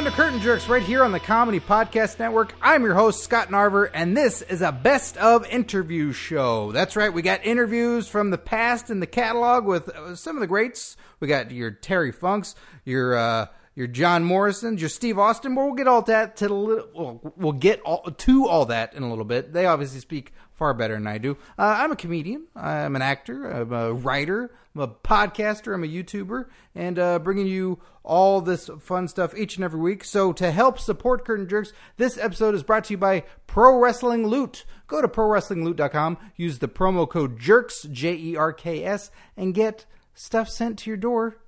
[0.00, 2.54] Everyone, to Curtain Jerks right here on the Comedy Podcast Network.
[2.62, 6.72] I'm your host, Scott Narver, and this is a best of interview show.
[6.72, 10.40] That's right, we got interviews from the past in the catalog with uh, some of
[10.40, 10.96] the greats.
[11.20, 12.54] We got your Terry Funks,
[12.86, 15.54] your uh, your John Morrison, your Steve Austin.
[15.54, 19.02] But we'll get all that to the little, we'll get all, to all that in
[19.02, 19.52] a little bit.
[19.52, 21.36] They obviously speak far better than I do.
[21.58, 22.46] Uh, I'm a comedian.
[22.56, 23.50] I'm an actor.
[23.50, 24.50] I'm a writer.
[24.74, 25.74] I'm a podcaster.
[25.74, 30.04] I'm a YouTuber, and uh, bringing you all this fun stuff each and every week.
[30.04, 34.26] So to help support Curtain Jerks, this episode is brought to you by Pro Wrestling
[34.26, 34.64] Loot.
[34.86, 39.86] Go to ProWrestlingLoot.com, use the promo code JERKS J E R K S, and get
[40.14, 41.38] stuff sent to your door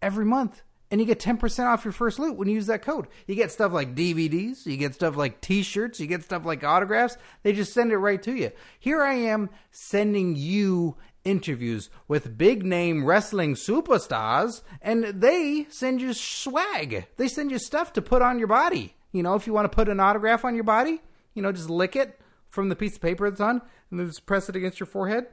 [0.00, 3.08] every month and you get 10% off your first loot when you use that code.
[3.26, 6.64] You get stuff like DVDs, you get stuff like t shirts, you get stuff like
[6.64, 7.16] autographs.
[7.42, 8.52] They just send it right to you.
[8.78, 10.96] Here I am sending you
[11.28, 17.06] interviews with big name wrestling superstars, and they send you swag.
[17.16, 18.94] They send you stuff to put on your body.
[19.12, 21.00] You know, if you want to put an autograph on your body,
[21.34, 24.48] you know, just lick it from the piece of paper that's on and just press
[24.48, 25.26] it against your forehead.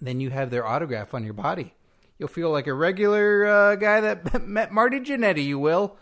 [0.00, 1.74] Then you have their autograph on your body.
[2.18, 5.96] You'll feel like a regular uh, guy that met Marty Jannetty, you will.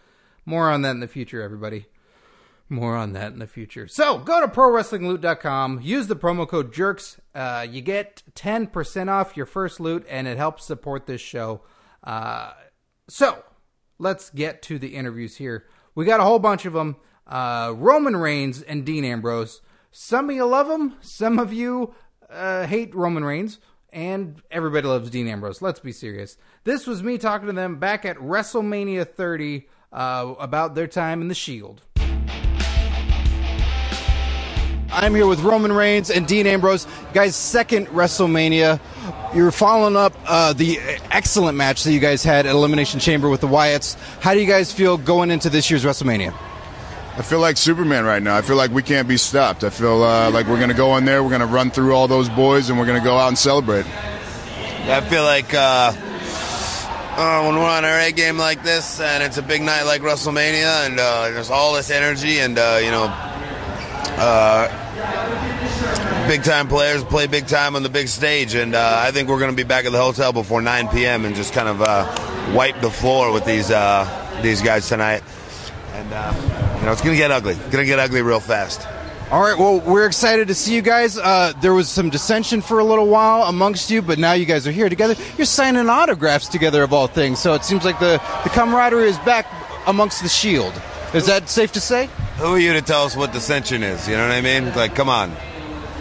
[0.45, 1.87] More on that in the future, everybody.
[2.69, 3.89] More on that in the future.
[3.89, 5.81] So go to ProWrestlingLoot.com.
[5.83, 7.19] Use the promo code JERKS.
[7.35, 11.63] Uh, you get 10% off your first loot, and it helps support this show.
[12.05, 12.53] Uh,
[13.09, 13.43] so
[13.99, 15.65] let's get to the interviews here.
[15.95, 16.97] We got a whole bunch of them.
[17.27, 19.63] Uh, Roman Reigns and Dean Ambrose.
[19.91, 20.97] Some of you love them.
[21.01, 21.95] Some of you
[22.31, 23.59] uh, hate Roman Reigns
[23.93, 25.63] and everybody loves Dean Ambrose.
[25.63, 26.37] Let's be serious.
[26.65, 31.29] This was me talking to them back at WrestleMania 30 uh, about their time in
[31.29, 31.83] the Shield.
[34.91, 37.37] I'm here with Roman Reigns and Dean Ambrose, guys.
[37.37, 38.81] Second WrestleMania.
[39.35, 40.79] You're following up uh, the
[41.11, 43.97] excellent match that you guys had at Elimination Chamber with the Wyatts.
[44.21, 46.35] How do you guys feel going into this year's WrestleMania?
[47.19, 48.37] I feel like Superman right now.
[48.37, 49.65] I feel like we can't be stopped.
[49.65, 51.93] I feel uh, like we're going to go in there, we're going to run through
[51.93, 53.85] all those boys, and we're going to go out and celebrate.
[53.87, 55.93] I feel like uh,
[57.17, 60.01] uh, when we're on our A game like this, and it's a big night like
[60.01, 63.07] WrestleMania, and uh, there's all this energy, and uh, you know,
[64.19, 64.69] uh,
[66.29, 69.53] big time players play big time on the big stage, and I think we're going
[69.53, 71.25] to be back at the hotel before 9 p.m.
[71.25, 71.79] and just kind of
[72.55, 73.69] wipe the floor with these
[74.43, 75.23] these guys tonight,
[75.95, 76.59] and.
[76.79, 77.55] You know, it's going to get ugly.
[77.55, 78.87] Going to get ugly real fast.
[79.33, 79.59] All right.
[79.59, 81.19] Well, we're excited to see you guys.
[81.19, 84.65] Uh, there was some dissension for a little while amongst you, but now you guys
[84.69, 85.17] are here together.
[85.37, 87.41] You're signing autographs together, of all things.
[87.41, 89.49] So it seems like the, the camaraderie is back
[89.89, 90.73] amongst the Shield.
[91.15, 92.09] Is that safe to say?
[92.39, 94.07] Who are you to tell us what dissension is?
[94.09, 94.73] You know what I mean?
[94.75, 95.33] Like, come on.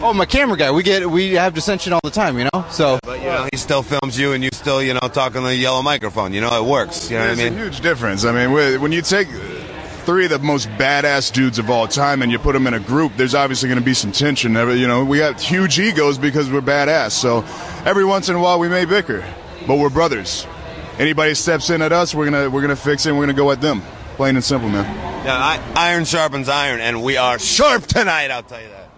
[0.02, 0.70] Oh, my camera guy.
[0.70, 2.66] We get we have dissension all the time, you know.
[2.70, 5.44] So, but you know, he still films you, and you still, you know, talk on
[5.44, 6.34] the yellow microphone.
[6.34, 7.10] You know, it works.
[7.10, 7.60] You know There's what I mean?
[7.60, 8.24] a huge difference.
[8.24, 9.28] I mean, when you take
[10.06, 12.80] three of the most badass dudes of all time and you put them in a
[12.80, 14.54] group, there's obviously going to be some tension.
[14.54, 17.12] You know, we got huge egos because we're badass.
[17.12, 17.44] So
[17.84, 19.26] every once in a while we may bicker,
[19.66, 20.46] but we're brothers.
[21.00, 23.10] Anybody steps in at us, we're gonna we're gonna fix it.
[23.10, 23.82] and We're gonna go at them.
[24.18, 24.84] Plain and simple, man.
[25.26, 28.32] Yeah, I, iron sharpens iron, and we are sharp tonight.
[28.32, 28.90] I'll tell you that.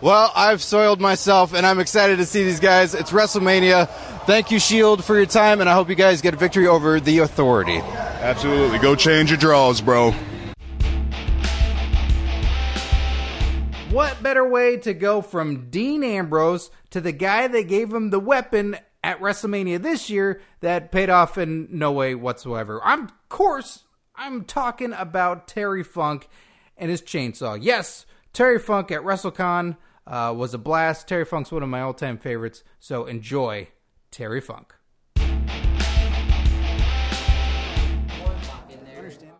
[0.00, 2.94] Well, I've soiled myself, and I'm excited to see these guys.
[2.94, 3.88] It's WrestleMania.
[4.26, 7.00] Thank you, Shield, for your time, and I hope you guys get a victory over
[7.00, 7.78] the Authority.
[7.78, 8.78] Absolutely.
[8.78, 10.12] Go change your draws, bro.
[13.90, 18.20] What better way to go from Dean Ambrose to the guy that gave him the
[18.20, 22.80] weapon at WrestleMania this year that paid off in no way whatsoever?
[22.84, 23.82] I'm, of course,
[24.22, 26.28] I'm talking about Terry Funk
[26.76, 27.58] and his chainsaw.
[27.58, 28.04] Yes,
[28.34, 31.08] Terry Funk at WrestleCon uh, was a blast.
[31.08, 33.68] Terry Funk's one of my all time favorites, so enjoy
[34.10, 34.74] Terry Funk.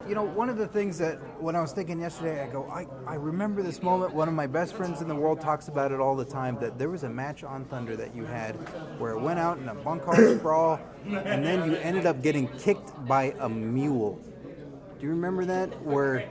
[0.09, 2.87] You know, one of the things that when I was thinking yesterday, I go, I,
[3.07, 4.15] I remember this moment.
[4.15, 6.79] One of my best friends in the world talks about it all the time that
[6.79, 8.55] there was a match on Thunder that you had
[8.99, 13.07] where it went out in a bunkhouse brawl, and then you ended up getting kicked
[13.07, 14.19] by a mule.
[15.01, 15.83] Do you remember that?
[15.83, 16.29] Where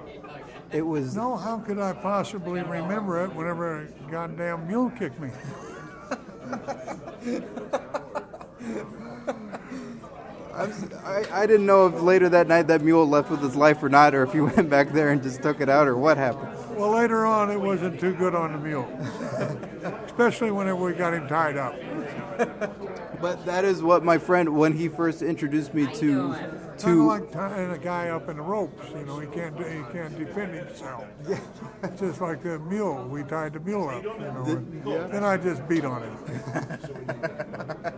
[0.72, 1.16] it was.
[1.16, 5.32] No, how could I possibly remember it whenever a goddamn mule kicked me?
[10.60, 13.90] I, I didn't know if later that night that mule left with his life or
[13.90, 16.50] not, or if he went back there and just took it out, or what happened.
[16.76, 18.84] Well, later on, it wasn't too good on the mule,
[20.06, 21.76] especially whenever we got him tied up.
[23.20, 26.36] But that is what my friend, when he first introduced me to,
[26.82, 28.90] Kind of like tying a guy up in the ropes.
[28.90, 31.06] You know, he can't he can't defend himself.
[31.84, 33.08] It's just like the mule.
[33.08, 34.04] We tied the mule up.
[34.04, 36.18] You know, and then I just beat on him.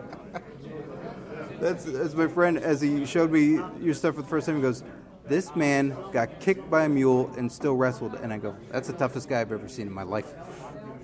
[1.62, 2.58] That's, that's my friend.
[2.58, 4.84] As he showed me your stuff for the first time, he goes,
[5.28, 8.96] This man got kicked by a mule and still wrestled, and I go, "That's the
[8.96, 10.34] toughest guy I've ever seen in my life."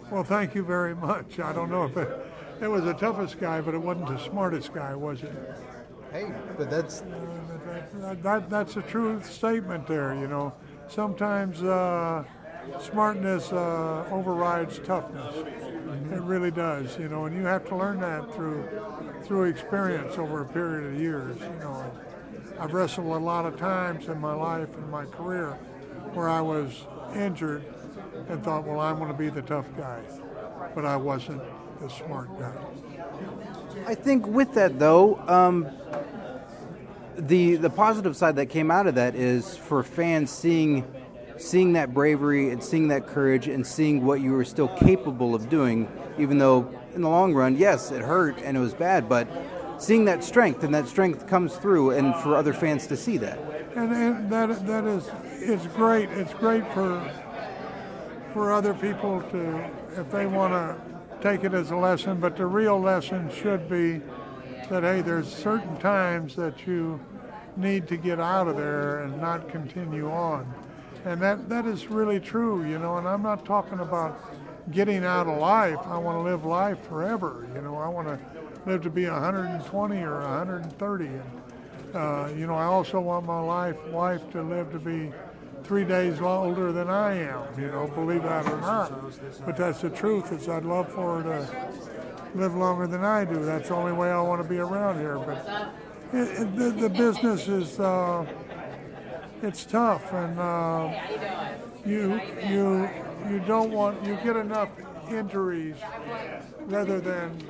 [0.09, 1.39] Well, thank you very much.
[1.39, 2.09] I don't know if it,
[2.59, 5.31] it was the toughest guy, but it wasn't the smartest guy, was it?
[6.11, 7.03] Hey, but that's
[7.95, 10.53] That, that, that's a true statement there, you know.
[10.87, 12.23] Sometimes uh,
[12.79, 15.35] smartness uh, overrides toughness.
[16.11, 18.67] It really does, you know, and you have to learn that through
[19.23, 21.91] through experience over a period of years, you know.
[22.59, 25.51] I've wrestled a lot of times in my life and my career
[26.13, 27.63] where I was injured
[28.29, 30.01] and thought, well, I'm going to be the tough guy,
[30.73, 31.41] but I wasn't
[31.81, 32.53] the smart guy.
[33.85, 35.67] I think with that though, um,
[37.17, 40.85] the the positive side that came out of that is for fans seeing
[41.37, 45.49] seeing that bravery and seeing that courage and seeing what you were still capable of
[45.49, 45.87] doing,
[46.17, 49.27] even though in the long run, yes, it hurt and it was bad, but
[49.77, 53.37] seeing that strength and that strength comes through, and for other fans to see that.
[53.75, 55.09] And, and that that is
[55.39, 56.09] it's great.
[56.09, 57.11] It's great for
[58.33, 60.75] for other people to if they want to
[61.21, 62.19] take it as a lesson.
[62.19, 64.01] But the real lesson should be
[64.69, 66.99] that hey, there's certain times that you
[67.55, 70.53] need to get out of there and not continue on.
[71.05, 74.19] And that, that is really true, you know, and I'm not talking about
[74.71, 75.79] getting out of life.
[75.85, 77.77] I want to live life forever, you know.
[77.77, 78.19] I want to
[78.65, 81.05] live to be 120 or 130.
[81.05, 81.21] And,
[81.93, 85.13] uh, you know, I also want my life, wife to live to be
[85.67, 88.89] three days older than I am, you know, believe that or not.
[89.45, 93.43] But that's the truth, is I'd love for her to live longer than I do.
[93.43, 95.19] That's the only way I want to be around here.
[95.19, 95.73] But
[96.13, 98.25] it, it, the, the business is, uh,
[99.41, 100.89] it's tough, and uh,
[101.85, 102.89] you you
[103.29, 104.69] you don't want you get enough
[105.09, 105.75] injuries
[106.65, 107.43] rather than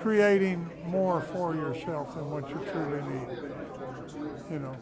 [0.00, 3.38] creating more for yourself than what you truly need.
[4.50, 4.76] You know.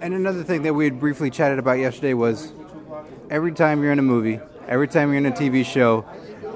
[0.00, 2.52] And another thing that we had briefly chatted about yesterday was
[3.30, 6.04] every time you're in a movie, every time you're in a TV show,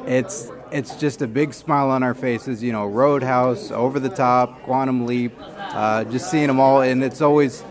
[0.07, 2.63] it's it's just a big smile on our faces.
[2.63, 7.21] You know, Roadhouse, Over the Top, Quantum Leap, uh, just seeing them all, and it's
[7.21, 7.65] always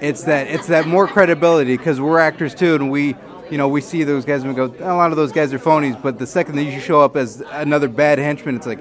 [0.00, 3.14] it's that it's that more credibility because we're actors too, and we
[3.50, 5.58] you know we see those guys and we go a lot of those guys are
[5.58, 8.80] phonies, but the second that you show up as another bad henchman, it's like.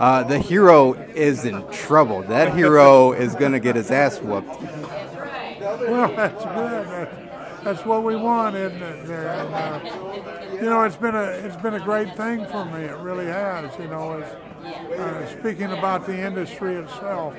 [0.00, 2.22] Uh, the hero is in trouble.
[2.22, 4.48] That hero is going to get his ass whooped.
[4.48, 7.08] Well, that's good.
[7.62, 9.10] That's, what we want, isn't it?
[9.10, 12.84] And, uh, you know, it's been a it's been a great thing for me.
[12.84, 13.78] It really has.
[13.78, 17.36] You know, uh, speaking about the industry itself.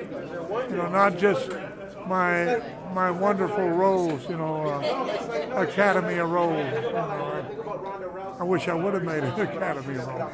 [0.70, 1.50] You know, not just
[2.06, 2.62] my
[2.94, 4.28] my wonderful roles.
[4.28, 6.72] You know, uh, Academy of roles.
[6.72, 6.96] You know,
[8.36, 10.30] I, I wish I would have made an Academy role.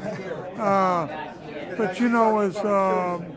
[0.58, 1.32] Uh,
[1.76, 3.36] but you know, it's, um,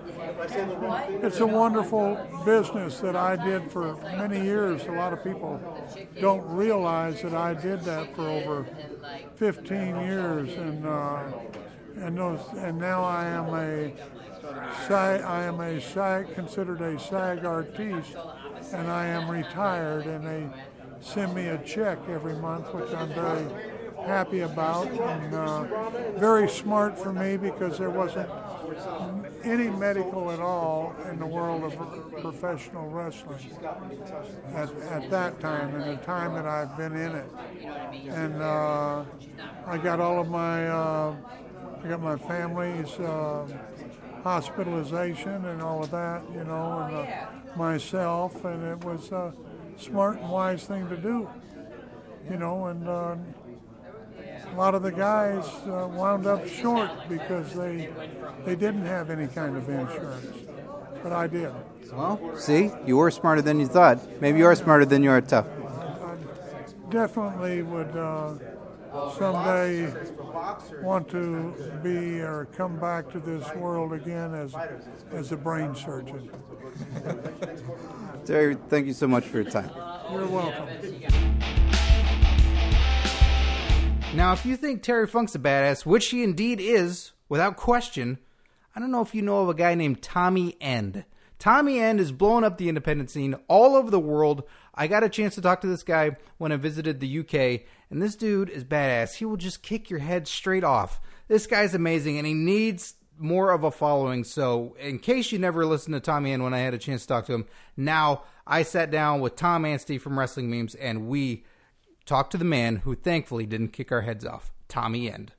[1.24, 4.86] it's a wonderful business that I did for many years.
[4.86, 5.60] A lot of people
[6.20, 8.66] don't realize that I did that for over
[9.36, 11.24] 15 years, and uh,
[11.98, 13.94] and those and now I am a
[14.88, 18.16] SAG, I am a SAG considered a SAG artiste,
[18.74, 20.50] and I am retired, and they
[21.02, 23.46] send me a check every month, which I'm very
[24.06, 25.64] happy about, and uh,
[26.18, 28.30] very smart for me because there wasn't
[29.44, 33.52] any medical at all in the world of professional wrestling
[34.54, 37.30] at, at that time and the time that I've been in it.
[38.10, 39.04] And uh,
[39.66, 41.16] I got all of my, uh,
[41.84, 43.48] I got my family's uh,
[44.24, 47.06] hospitalization and all of that, you know, and uh,
[47.56, 49.34] myself, and it was a
[49.78, 51.28] smart and wise thing to do,
[52.30, 53.16] you know, and uh,
[54.52, 57.90] a lot of the guys uh, wound up short because they
[58.46, 60.38] they didn't have any kind of insurance,
[61.02, 61.52] but I did.
[61.92, 64.00] Well, see, you were smarter than you thought.
[64.22, 65.48] Maybe you are smarter than you are tough.
[66.90, 68.34] Definitely would uh,
[69.18, 69.94] someday
[70.82, 71.54] want to
[71.84, 74.54] be or come back to this world again as
[75.12, 76.30] as a brain surgeon.
[78.26, 79.72] Terry, thank you so much for your time.
[80.12, 81.31] You're welcome.
[84.14, 88.18] Now, if you think Terry Funk's a badass, which he indeed is, without question,
[88.76, 91.06] I don't know if you know of a guy named Tommy End.
[91.40, 94.44] Tommy End is blowing up the independent scene all over the world.
[94.76, 98.02] I got a chance to talk to this guy when I visited the UK, and
[98.02, 99.16] this dude is badass.
[99.16, 101.00] He will just kick your head straight off.
[101.30, 104.26] This guy's amazing, and he needs more of a following.
[104.26, 107.08] So, in case you never listened to Tommy End when I had a chance to
[107.08, 107.46] talk to him,
[107.78, 111.46] now I sat down with Tom Anstey from Wrestling Memes, and we
[112.12, 115.32] talked to the man who thankfully didn't kick our heads off, Tommy End.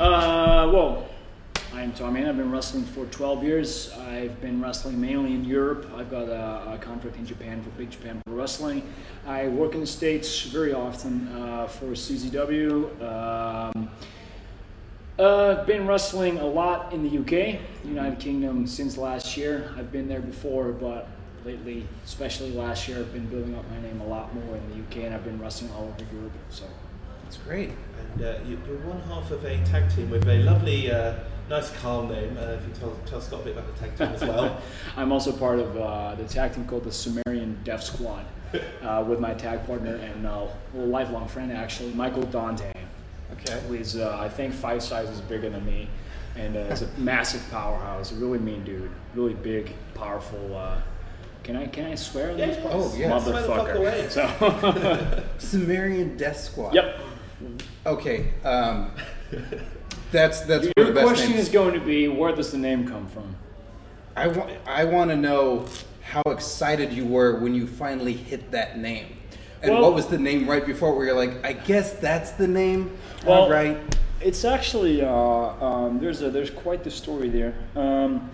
[0.00, 1.06] Uh, well,
[1.74, 2.20] I'm Tommy.
[2.20, 2.30] End.
[2.30, 3.92] I've been wrestling for 12 years.
[4.08, 5.86] I've been wrestling mainly in Europe.
[5.94, 8.82] I've got a, a contract in Japan for Big Japan Pro Wrestling.
[9.26, 13.02] I work in the States very often uh, for CZW.
[13.02, 13.90] Um,
[15.18, 19.74] uh, I've been wrestling a lot in the UK, United Kingdom, since last year.
[19.76, 21.06] I've been there before, but
[21.46, 24.74] lately, especially last year, I've been building up my name a lot more in the
[24.84, 26.32] UK, and I've been wrestling all over Europe.
[26.50, 26.64] So
[27.22, 27.70] That's great.
[28.00, 31.14] And uh, you, you're one half of a tag team with a lovely, uh,
[31.48, 32.36] nice, calm name.
[32.36, 34.60] Uh, if you tell, tell Scott a bit about the tag team as well.
[34.96, 38.26] I'm also part of uh, the tag team called the Sumerian Death Squad
[38.82, 42.72] uh, with my tag partner and uh, lifelong friend, actually, Michael Dante,
[43.32, 43.60] Okay.
[43.68, 45.88] who is, uh, I think, five sizes bigger than me
[46.36, 50.56] and uh, is a massive powerhouse, a really mean dude, really big, powerful.
[51.46, 52.58] Can I can I swear on this?
[52.64, 53.22] Oh, yes.
[53.22, 54.10] Swear the fuck.
[54.10, 56.74] So, Sumerian Death Squad.
[56.74, 56.98] yep.
[57.86, 58.32] Okay.
[58.42, 58.90] Um,
[60.10, 61.42] that's that's Your the question names.
[61.42, 63.36] is going to be, where does the name come from?
[64.16, 65.66] I want I want to know
[66.02, 69.16] how excited you were when you finally hit that name.
[69.62, 72.48] And Well- what was the name right before where you're like, I guess that's the
[72.48, 72.98] name.
[73.24, 73.78] Well, All right.
[74.20, 77.54] It's actually uh, um, there's a, there's quite the story there.
[77.76, 78.30] Um,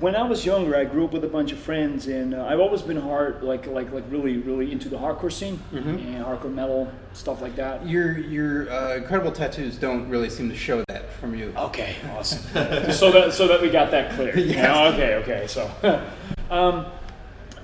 [0.00, 2.60] when I was younger, I grew up with a bunch of friends, and uh, I've
[2.60, 6.90] always been hard, like like like really really into the hardcore scene and hardcore metal
[7.12, 7.86] stuff like that.
[7.86, 11.52] Your your uh, incredible tattoos don't really seem to show that from you.
[11.56, 12.38] Okay, awesome.
[12.92, 14.36] So that so that we got that clear.
[14.48, 15.46] You know, okay, okay.
[15.46, 15.70] So,
[16.50, 16.86] um,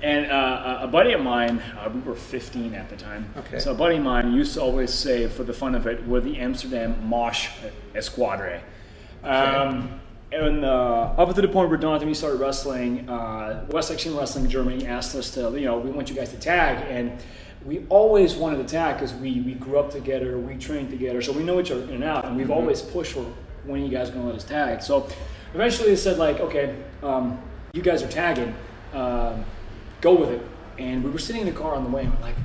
[0.01, 3.33] and uh, a buddy of mine, uh, we were 15 at the time.
[3.37, 3.59] Okay.
[3.59, 6.19] So a buddy of mine used to always say, for the fun of it, we're
[6.19, 7.49] the Amsterdam Mosh
[7.95, 8.61] Esquadre.
[9.23, 9.99] Um,
[10.43, 14.19] and uh, up to the point where Don and me started wrestling, uh, Westside Xtreme
[14.19, 17.17] Wrestling Germany asked us to, you know, we want you guys to tag, and
[17.65, 21.31] we always wanted to tag because we, we grew up together, we trained together, so
[21.31, 23.25] we know each other in and out, and we've always pushed for
[23.63, 24.81] when you guys going to let us tag.
[24.81, 25.07] So
[25.53, 27.41] eventually they said like, okay, um,
[27.73, 28.53] you guys are tagging,
[28.93, 29.45] um,
[30.01, 30.41] go with it.
[30.77, 32.35] And we were sitting in the car on the way, and we're like,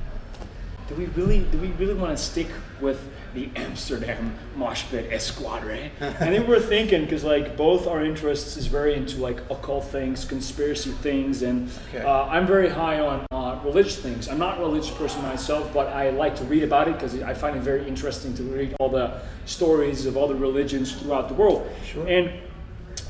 [0.89, 2.49] do we really do we really want to stick
[2.81, 5.91] with the Amsterdam Mosh Pit Esquadre?
[6.01, 9.85] and then we were thinking because like both our interests is very into like occult
[9.87, 12.05] things, conspiracy things, and Okay.
[12.05, 14.29] uh, I'm very high on uh, religious things.
[14.29, 17.35] I'm not a religious person myself, but I like to read about it because I
[17.35, 21.35] find it very interesting to read all the stories of all the religions throughout the
[21.35, 21.69] world.
[21.85, 22.07] Sure.
[22.07, 22.33] And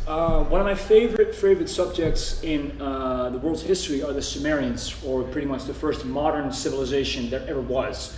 [0.06, 4.96] uh, one of my favorite favorite subjects in uh, the world's history are the Sumerians,
[5.04, 8.16] or pretty much the first modern civilization there ever was.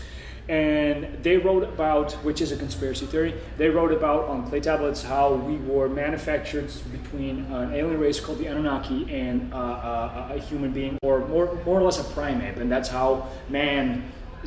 [0.49, 5.03] And they wrote about, which is a conspiracy theory, they wrote about on clay tablets
[5.03, 10.39] how we were manufactured between an alien race called the Anunnaki and uh, a, a
[10.41, 14.03] human being, or more, more or less a primate, and that's how man's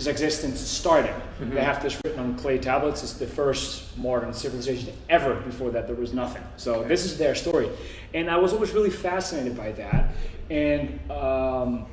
[0.05, 1.15] existence started.
[1.39, 3.01] They have this written on clay tablets.
[3.01, 5.35] It's the first modern civilization ever.
[5.35, 6.43] Before that, there was nothing.
[6.57, 7.69] So this is their story,
[8.13, 10.13] and I was always really fascinated by that.
[10.49, 11.85] And um,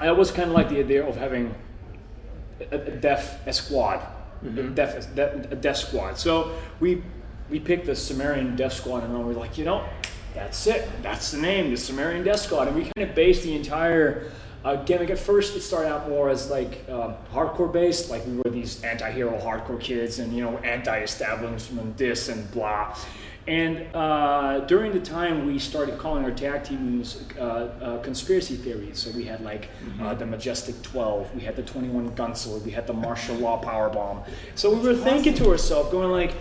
[0.00, 1.54] I always kind of like the idea of having
[2.60, 4.00] a, a deaf a squad,
[4.44, 6.18] a deaf a deaf squad.
[6.18, 7.02] So we
[7.50, 9.84] we picked the Sumerian Death Squad, and we're like, you know,
[10.34, 10.88] that's it.
[11.02, 14.30] That's the name, the Sumerian Death Squad, and we kind of based the entire
[14.64, 15.10] uh, gimmick.
[15.10, 18.82] At first, it started out more as like um, hardcore based, like we were these
[18.82, 22.96] anti-hero hardcore kids, and you know, anti-establishment this and blah.
[23.48, 28.98] And uh, during the time, we started calling our tag teams uh, uh, conspiracy theories.
[28.98, 29.68] So we had like
[30.00, 33.56] uh, the Majestic 12, we had the 21 Gun Salute, we had the martial law
[33.58, 34.22] power bomb.
[34.56, 36.34] So we were thinking to ourselves, going like,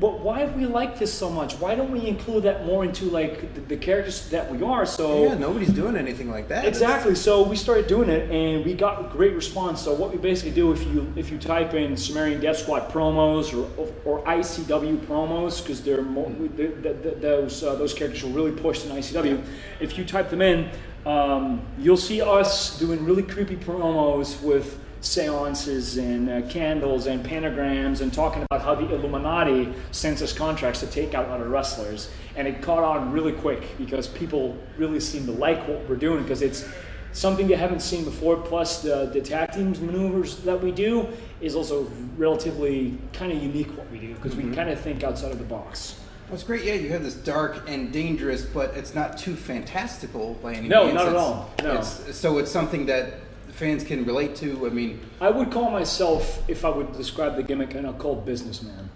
[0.00, 1.54] but why do we like this so much?
[1.54, 4.86] Why don't we include that more into like the, the characters that we are?
[4.86, 6.64] So Yeah, nobody's doing anything like that.
[6.64, 7.14] Exactly.
[7.14, 9.82] So we started doing it, and we got great response.
[9.82, 13.52] So what we basically do, if you if you type in Sumerian Death Squad promos
[13.52, 13.68] or
[14.06, 18.92] or ICW promos, because they're more, the, those uh, those characters were really pushed in
[18.92, 19.44] ICW.
[19.80, 20.70] If you type them in,
[21.04, 28.00] um, you'll see us doing really creepy promos with seances and uh, candles and pentagrams
[28.00, 32.10] and talking about how the Illuminati sends us contracts to take out other wrestlers.
[32.36, 36.22] And it caught on really quick because people really seem to like what we're doing
[36.22, 36.68] because it's
[37.12, 38.36] something they haven't seen before.
[38.36, 41.08] Plus, the, the tag teams maneuvers that we do
[41.40, 45.32] is also relatively kind of unique what we do because we kind of think outside
[45.32, 45.98] of the box.
[46.30, 46.62] That's great.
[46.62, 50.84] Yeah, you have this dark and dangerous, but it's not too fantastical by any No,
[50.84, 50.94] means.
[50.94, 51.50] not at all.
[51.60, 51.78] No.
[51.78, 53.14] It's, so it's something that
[53.60, 54.66] fans can relate to.
[54.66, 58.88] I mean, I would call myself, if I would describe the gimmick, an occult businessman.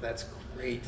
[0.00, 0.26] that's
[0.56, 0.84] great.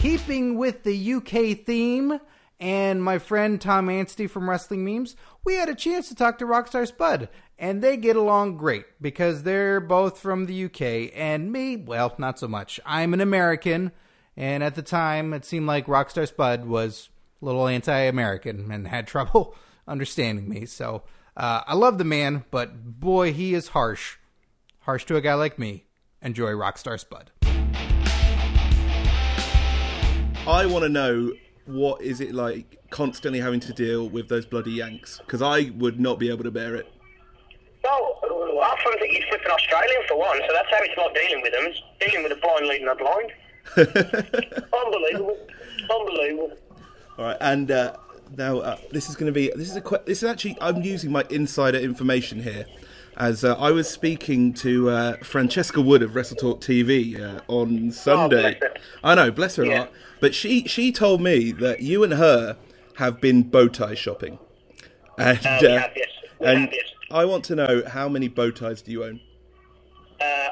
[0.00, 2.18] Keeping with the UK theme
[2.58, 6.44] and my friend Tom Anstey from Wrestling Memes, we had a chance to talk to
[6.44, 11.76] Rockstar Spud, and they get along great because they're both from the UK, and me,
[11.76, 12.80] well, not so much.
[12.84, 13.92] I'm an American,
[14.36, 17.10] and at the time, it seemed like Rockstar Spud was
[17.40, 19.54] a little anti American and had trouble
[19.86, 20.66] understanding me.
[20.66, 21.02] So
[21.36, 24.16] uh, I love the man, but boy, he is harsh.
[24.80, 25.84] Harsh to a guy like me.
[26.22, 27.30] Enjoy Rockstar Spud.
[30.46, 31.32] I want to know
[31.66, 35.98] what is it like constantly having to deal with those bloody Yanks because I would
[35.98, 36.86] not be able to bear it.
[37.82, 38.20] Well,
[38.62, 41.42] I of them think he's flipping Australian for one, so that's how it's not dealing
[41.42, 41.64] with them.
[41.66, 43.32] It's dealing with a blind leading a blind.
[44.72, 45.38] Unbelievable.
[45.90, 46.56] Unbelievable.
[47.18, 47.96] All right, and uh,
[48.36, 50.82] now uh, this is going to be this is a que- this is actually I'm
[50.82, 52.66] using my insider information here,
[53.16, 57.90] as uh, I was speaking to uh, Francesca Wood of Wrestle Talk TV uh, on
[57.90, 58.58] Sunday.
[58.58, 58.74] bless her.
[59.02, 59.76] I know, bless her Yeah.
[59.78, 62.56] heart, but she she told me that you and her
[62.96, 64.38] have been bow tie shopping,
[65.18, 66.08] and Uh, we have, yes.
[66.40, 66.84] And have, yes.
[67.10, 69.20] I want to know how many bow ties do you own?
[70.20, 70.48] Uh,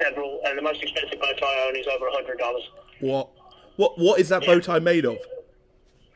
[0.00, 2.62] several, and the most expensive bow tie I own is over a hundred dollars.
[3.00, 3.28] What
[3.76, 5.18] what what is that bow tie made of?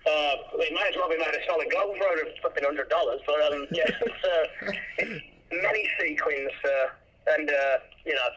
[0.06, 3.20] Uh, it might as well be made of solid gold for a fucking hundred dollars,
[3.26, 8.28] but um, yeah, it's, uh, it's many sequins uh, and uh, you know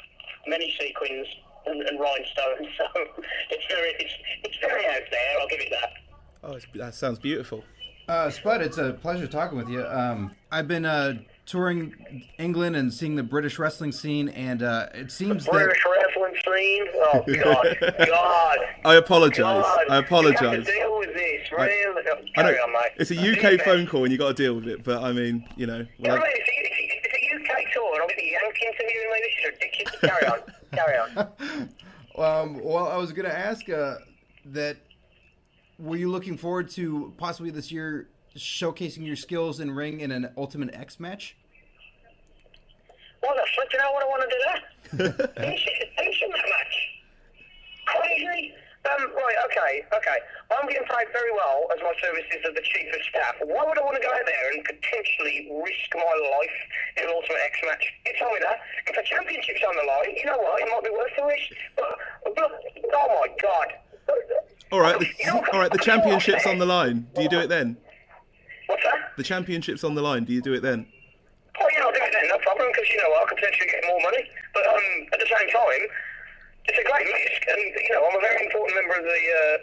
[0.47, 1.27] many sequins
[1.67, 2.67] and, and rhinestones.
[2.77, 2.85] So
[3.51, 5.39] it's very it's, it's very out there.
[5.39, 5.91] I'll give it that.
[6.43, 7.63] Oh, it's, that sounds beautiful.
[8.07, 9.85] Uh, Spud, it's a pleasure talking with you.
[9.85, 11.93] Um, I've been uh, touring
[12.37, 16.85] England and seeing the British wrestling scene, and uh, it seems that British wrestling scene.
[16.95, 17.77] Oh God,
[18.07, 18.57] God.
[18.85, 19.39] I apologise.
[19.39, 19.65] God.
[19.79, 20.65] I You have apologise.
[20.67, 21.71] to deal with this, really.
[21.71, 22.91] I know Carry on, mate.
[22.97, 23.63] it's a UK best.
[23.63, 26.07] phone call and you got to deal with it, but I mean, you know, You
[26.07, 26.31] know what I mean?
[26.35, 29.21] It's a, it's, a, it's a UK tour, and I'm getting Yank interviewing me.
[29.23, 29.99] This is ridiculous.
[30.01, 30.39] Carry on.
[30.73, 31.69] Carry on.
[32.17, 33.95] Um, well, I was going to ask uh,
[34.47, 34.75] that
[35.77, 40.29] were you looking forward to possibly this year showcasing your skills in ring in an
[40.35, 41.37] Ultimate X match?
[43.21, 43.69] What the flip?
[43.73, 44.61] You know what I want to do that?
[45.45, 46.75] Who's who's that match?
[47.85, 48.53] Crazy.
[48.87, 50.19] Um, right, okay, okay.
[50.55, 53.35] I'm getting paid very well as my services as the chief of staff.
[53.43, 56.57] Why would I want to go out there and potentially risk my life
[56.95, 57.83] in an Ultimate X match?
[58.07, 58.63] You tell me that.
[58.87, 60.61] If a championship's on the line, you know what?
[60.63, 61.51] It might be worth the risk.
[61.75, 61.91] But,
[62.35, 62.51] but
[62.95, 63.67] oh my god.
[64.71, 65.07] All right, the,
[65.53, 65.71] all right.
[65.71, 67.07] the championship's on the line.
[67.15, 67.75] Do you do it then?
[68.67, 69.11] What's that?
[69.17, 70.23] The championship's on the line.
[70.23, 70.87] Do you do it then?
[71.59, 73.83] Oh, yeah, I'll do it then, no problem, because you know I could potentially get
[73.83, 74.23] more money.
[74.55, 75.83] But um, at the same time,
[76.71, 79.55] it's a great risk, and you know, I'm a very important member of the uh,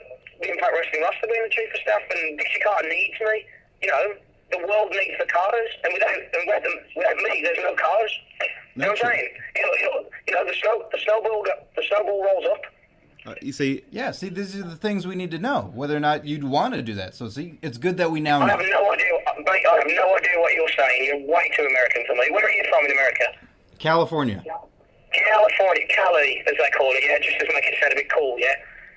[0.44, 3.37] the Impact Wrestling roster, being the chief of staff, and Dixie Carter needs me.
[3.80, 4.04] You know,
[4.52, 8.12] the world needs the cars, and without and without, them, without me, there's no cars.
[8.76, 9.28] You know what I'm saying?
[9.56, 12.62] You know, you know, you know the snow the snowball go, the snowball rolls up.
[13.26, 16.00] Uh, you see, Yeah, see, these are the things we need to know, whether or
[16.00, 17.14] not you'd want to do that.
[17.14, 19.06] So, see, it's good that we now I have no idea,
[19.38, 19.66] mate.
[19.66, 21.04] I have no idea what you're saying.
[21.04, 22.28] You're way too American for me.
[22.30, 23.24] Where are you from in America?
[23.78, 24.42] California.
[25.12, 28.36] California, Cali, as they call it, yeah, just to make it sound a bit cool,
[28.38, 28.54] yeah.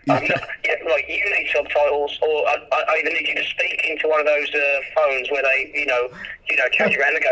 [0.09, 3.43] Um, no, yeah, like you need subtitles, or I, I I either need you to
[3.43, 6.09] speak into one of those uh, phones where they, you know,
[6.49, 7.31] you know, change around and go.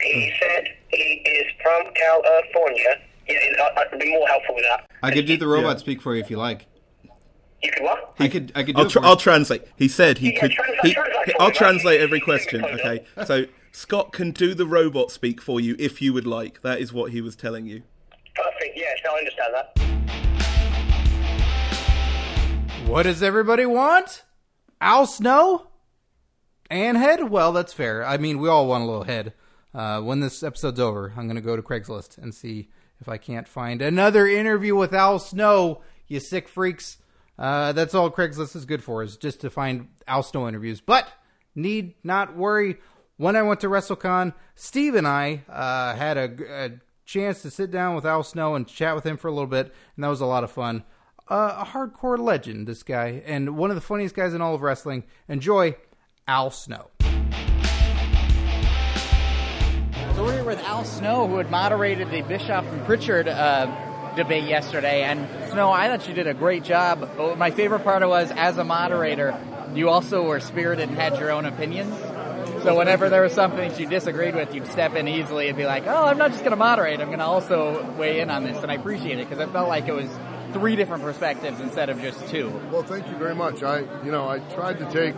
[0.00, 3.00] He said he is from California.
[3.28, 3.36] Yeah,
[3.76, 4.88] I, I'd be more helpful with that.
[5.02, 5.80] I could do the robot Yeah.
[5.80, 6.66] speak for you if you like.
[7.62, 8.14] You could what?
[8.18, 9.62] I could, I could do I'll, it for I'll translate.
[9.76, 10.50] He said he Yeah, could.
[10.52, 12.62] translate- he- translate he- for I'll me, translate every question.
[12.64, 16.60] Okay, so Scott can do the robot speak for you if you would like.
[16.62, 17.82] That is what he was telling you.
[18.34, 18.76] Perfect.
[18.76, 19.70] Yes, I understand that.
[22.86, 24.24] What does everybody want?
[24.80, 25.68] Al Snow?
[26.68, 27.30] And head?
[27.30, 28.04] Well, that's fair.
[28.04, 29.32] I mean, we all want a little head.
[29.74, 32.68] Uh, when this episode's over, I'm going to go to Craigslist and see
[33.00, 36.98] if I can't find another interview with Al Snow, you sick freaks.
[37.38, 40.80] Uh, that's all Craigslist is good for, is just to find Al Snow interviews.
[40.80, 41.08] But
[41.54, 42.76] need not worry.
[43.16, 46.70] When I went to WrestleCon, Steve and I uh, had a, a
[47.04, 49.72] chance to sit down with Al Snow and chat with him for a little bit,
[49.94, 50.84] and that was a lot of fun.
[51.28, 54.62] Uh, a hardcore legend, this guy, and one of the funniest guys in all of
[54.62, 55.04] wrestling.
[55.28, 55.76] Enjoy
[56.26, 56.90] Al Snow.
[60.24, 65.02] Here with Al Snow, who had moderated the Bischoff and Pritchard uh, debate yesterday.
[65.02, 67.10] And Snow, I thought you did a great job.
[67.18, 69.38] Oh, My favorite part was, as a moderator,
[69.74, 71.94] you also were spirited and had your own opinions.
[72.62, 75.66] So whenever there was something that you disagreed with, you'd step in easily and be
[75.66, 77.00] like, "Oh, I'm not just going to moderate.
[77.00, 79.68] I'm going to also weigh in on this." And I appreciate it because I felt
[79.68, 80.08] like it was
[80.54, 82.48] three different perspectives instead of just two.
[82.72, 83.62] Well, thank you very much.
[83.62, 85.14] I, you know, I tried to take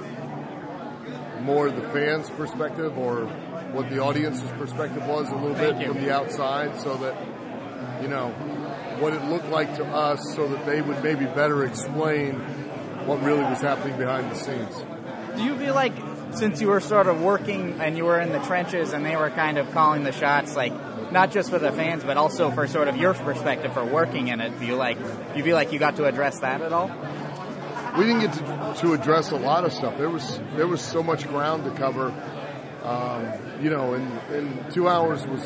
[1.43, 3.31] more the fans' perspective or
[3.73, 5.93] what the audience's perspective was a little Thank bit you.
[5.93, 7.17] from the outside, so that
[8.03, 8.31] you know
[9.01, 12.35] what it looked like to us, so that they would maybe better explain
[13.07, 14.75] what really was happening behind the scenes.
[15.37, 15.93] Do you feel like
[16.33, 19.31] since you were sort of working and you were in the trenches and they were
[19.31, 20.73] kind of calling the shots, like
[21.13, 24.41] not just for the fans but also for sort of your perspective for working in
[24.41, 26.91] it, do you like do you feel like you got to address that at all?
[27.97, 29.97] we didn't get to, to address a lot of stuff.
[29.97, 32.13] There was there was so much ground to cover.
[32.87, 35.43] Um, you know, and, and two hours was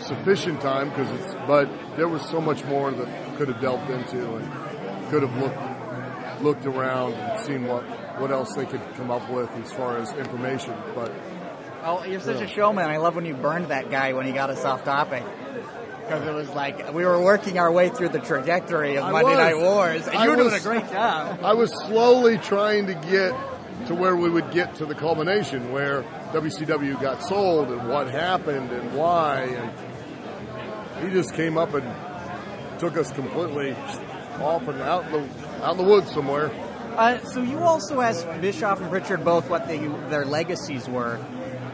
[0.00, 1.34] sufficient time because it's.
[1.46, 6.42] But there was so much more that could have delved into and could have looked
[6.42, 7.82] looked around and seen what
[8.18, 10.74] what else they could come up with as far as information.
[10.94, 11.12] But
[11.82, 12.44] Oh, you're such Yeah.
[12.44, 12.88] a showman.
[12.90, 15.22] I love when you burned that guy when he got us off topic.
[16.06, 19.30] Because it was like we were working our way through the trajectory of I Monday
[19.30, 19.38] was.
[19.38, 21.38] Night Wars, and I you were doing a great job.
[21.42, 23.32] I was slowly trying to get
[23.90, 28.70] to where we would get to the culmination where WCW got sold and what happened
[28.70, 33.72] and why and he just came up and took us completely
[34.40, 36.52] off and out in the out in the woods somewhere.
[36.96, 41.18] Uh, so you also asked Bischoff and Pritchard both what they, their legacies were.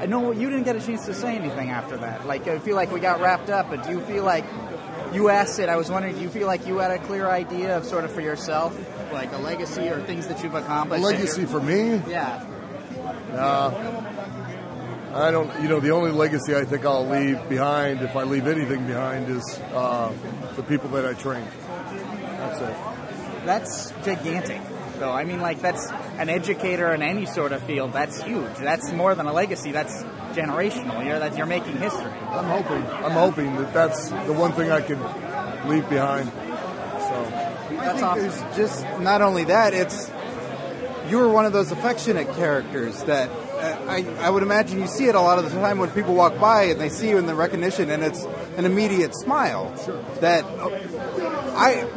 [0.00, 2.26] I know you didn't get a chance to say anything after that.
[2.26, 4.46] Like I feel like we got wrapped up, but do you feel like
[5.12, 5.68] you asked it?
[5.68, 8.10] I was wondering, do you feel like you had a clear idea of sort of
[8.10, 8.74] for yourself,
[9.16, 11.02] like a legacy or things that you've A accomplished?
[11.02, 12.02] legacy for me?
[12.08, 12.44] Yeah.
[13.32, 13.70] Uh,
[15.14, 15.50] I don't.
[15.62, 19.28] You know, the only legacy I think I'll leave behind, if I leave anything behind,
[19.30, 20.12] is uh,
[20.56, 21.48] the people that I trained.
[22.38, 22.76] That's it.
[23.46, 24.60] That's gigantic,
[24.98, 25.12] though.
[25.12, 27.92] I mean, like that's an educator in any sort of field.
[27.94, 28.54] That's huge.
[28.58, 29.72] That's more than a legacy.
[29.72, 30.02] That's
[30.34, 31.04] generational.
[31.06, 32.12] You're that you're making history.
[32.28, 32.82] I'm hoping.
[33.04, 35.00] I'm hoping that that's the one thing I can
[35.68, 36.30] leave behind.
[37.76, 40.10] So I think there's just not only that, it's
[41.08, 45.06] you were one of those affectionate characters that uh, I, I would imagine you see
[45.06, 47.26] it a lot of the time when people walk by and they see you in
[47.26, 48.24] the recognition and it's
[48.56, 49.74] an immediate smile.
[49.84, 50.02] Sure.
[50.20, 50.68] That uh,
[51.56, 51.88] I,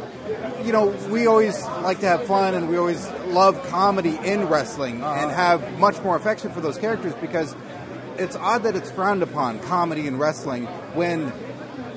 [0.64, 5.02] you know, we always like to have fun and we always love comedy in wrestling
[5.02, 7.54] and have much more affection for those characters because
[8.16, 11.32] it's odd that it's frowned upon comedy in wrestling when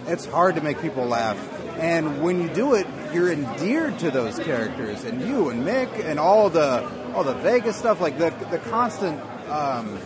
[0.08, 1.38] it's hard to make people laugh.
[1.80, 6.20] And when you do it, you're endeared to those characters, and you and Mick and
[6.20, 10.00] all the all the Vegas stuff, like the the constant um,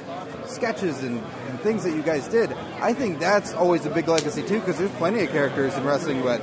[0.46, 2.52] sketches and, and things that you guys did.
[2.82, 6.22] I think that's always a big legacy too, because there's plenty of characters in wrestling,
[6.22, 6.42] but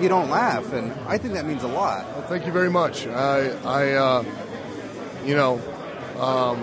[0.00, 2.06] you don't laugh, and I think that means a lot.
[2.12, 3.06] well, thank you very much.
[3.06, 4.24] I, I, uh,
[5.24, 5.60] you know,
[6.18, 6.60] um,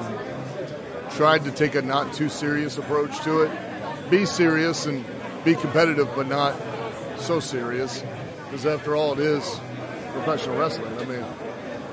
[1.12, 3.52] tried to take a not too serious approach to it.
[4.10, 5.06] Be serious and
[5.46, 6.56] be competitive, but not
[7.18, 8.04] so serious,
[8.49, 9.59] because after all, it is
[10.13, 10.97] professional wrestling.
[10.97, 11.23] I mean,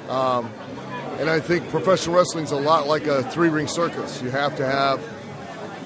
[0.08, 0.50] um,
[1.20, 4.22] and I think professional wrestling's a lot like a three ring circus.
[4.22, 5.00] You have to have.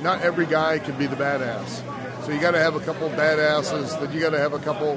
[0.00, 1.85] Not every guy can be the badass.
[2.24, 3.98] So you got to have a couple badasses.
[4.00, 4.96] Then you got to have a couple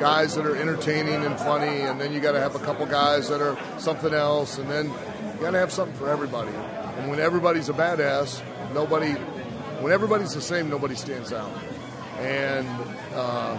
[0.00, 3.28] guys that are entertaining and funny, and then you got to have a couple guys
[3.28, 6.52] that are something else, and then you got to have something for everybody.
[6.98, 9.12] And when everybody's a badass, nobody.
[9.80, 11.52] When everybody's the same, nobody stands out.
[12.18, 12.66] And
[13.12, 13.58] uh,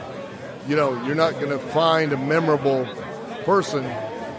[0.68, 2.86] you know, you're not going to find a memorable
[3.44, 3.84] person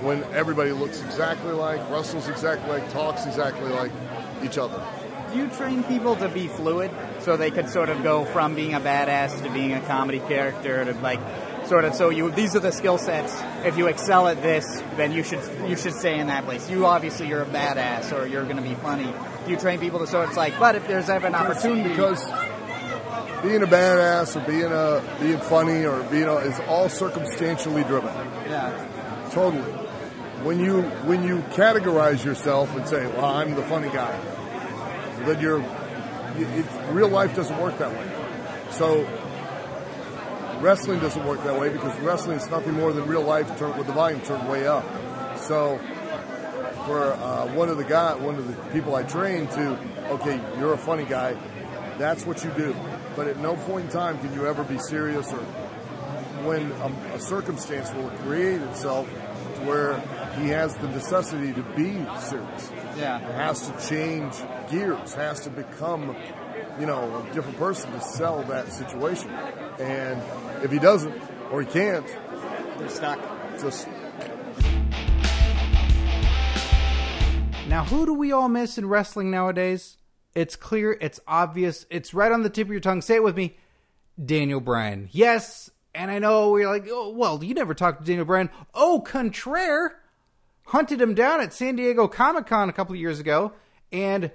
[0.02, 3.92] when everybody looks exactly like, Russell's exactly like, talks exactly like
[4.42, 4.84] each other.
[5.32, 8.74] Do you train people to be fluid so they could sort of go from being
[8.74, 11.20] a badass to being a comedy character to like
[11.66, 13.36] sort of so you these are the skill sets.
[13.64, 14.64] If you excel at this,
[14.96, 16.70] then you should you should stay in that place.
[16.70, 19.12] You obviously you're a badass or you're going to be funny.
[19.44, 21.88] Do you train people to sort of it's like, but if there's ever an opportunity,
[21.88, 22.24] because
[23.42, 28.12] being a badass or being a being funny or being a, is all circumstantially driven.
[28.49, 29.62] yeah, Totally.
[30.42, 34.16] When you when you categorize yourself and say, "Well, I'm the funny guy,"
[35.25, 35.59] then you're
[36.38, 38.07] you- it, real life doesn't work that way.
[38.70, 39.07] So
[40.61, 43.87] wrestling doesn't work that way because wrestling is nothing more than real life turned with
[43.87, 44.85] the volume turned way up.
[45.38, 45.79] So
[46.87, 49.79] for uh, one of the guy, one of the people I trained to,
[50.12, 51.35] okay, you're a funny guy.
[51.99, 52.75] That's what you do.
[53.16, 55.40] But at no point in time can you ever be serious or
[56.46, 59.98] when a, a circumstance will create itself to where
[60.38, 62.70] he has the necessity to be serious.
[62.96, 63.18] Yeah.
[63.18, 64.35] Has to change
[64.70, 66.14] gears, has to become,
[66.79, 69.31] you know, a different person to sell that situation.
[69.81, 70.22] And
[70.62, 71.14] if he doesn't,
[71.50, 72.07] or he can't,
[72.79, 73.18] you're stuck.
[73.59, 73.88] Just
[77.68, 79.98] Now, who do we all miss in wrestling nowadays?
[80.37, 83.01] It's clear, it's obvious, it's right on the tip of your tongue.
[83.01, 83.57] Say it with me
[84.22, 85.09] Daniel Bryan.
[85.11, 88.51] Yes, and I know we're like, oh, well, you never talked to Daniel Bryan.
[88.75, 89.99] Oh, contraire,
[90.66, 93.55] hunted him down at San Diego Comic Con a couple of years ago
[93.90, 94.31] and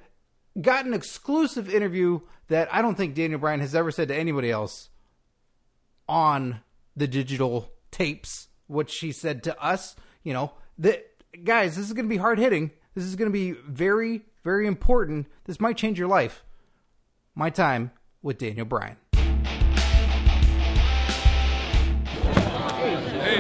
[0.60, 4.50] got an exclusive interview that I don't think Daniel Bryan has ever said to anybody
[4.50, 4.90] else
[6.10, 6.62] on
[6.96, 11.06] the digital tapes, what she said to us, you know, that
[11.44, 12.72] guys, this is going to be hard hitting.
[12.96, 15.28] This is going to be very, very important.
[15.46, 16.44] This might change your life.
[17.36, 18.98] My time with Daniel Bryan.
[19.14, 19.22] Hey,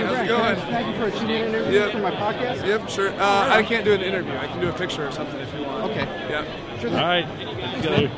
[0.04, 0.56] how's it going?
[0.72, 1.92] Thank you for achieving an interview Yep.
[1.92, 2.66] for my podcast.
[2.66, 3.10] Yep, sure.
[3.10, 4.34] Uh, I can't do an interview.
[4.36, 5.92] I can do a picture or something if you want.
[5.92, 6.06] Okay.
[6.30, 6.80] Yeah.
[6.80, 8.10] Sure All thing.
[8.10, 8.12] right.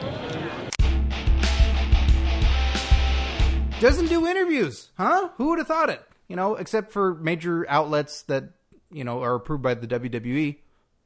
[3.79, 5.29] Doesn't do interviews, huh?
[5.37, 6.01] Who would have thought it?
[6.29, 8.45] You know, except for major outlets that,
[8.91, 10.57] you know, are approved by the WWE.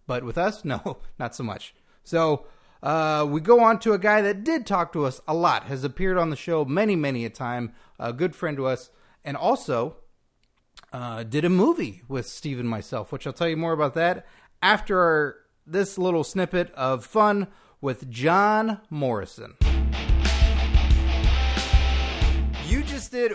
[0.07, 1.75] But with us, no, not so much.
[2.03, 2.45] So
[2.81, 5.83] uh, we go on to a guy that did talk to us a lot, has
[5.83, 8.89] appeared on the show many, many a time, a good friend to us,
[9.23, 9.97] and also
[10.93, 14.25] uh, did a movie with Steve and myself, which I'll tell you more about that
[14.61, 17.47] after our, this little snippet of fun
[17.81, 19.55] with John Morrison.
[22.65, 23.31] You just did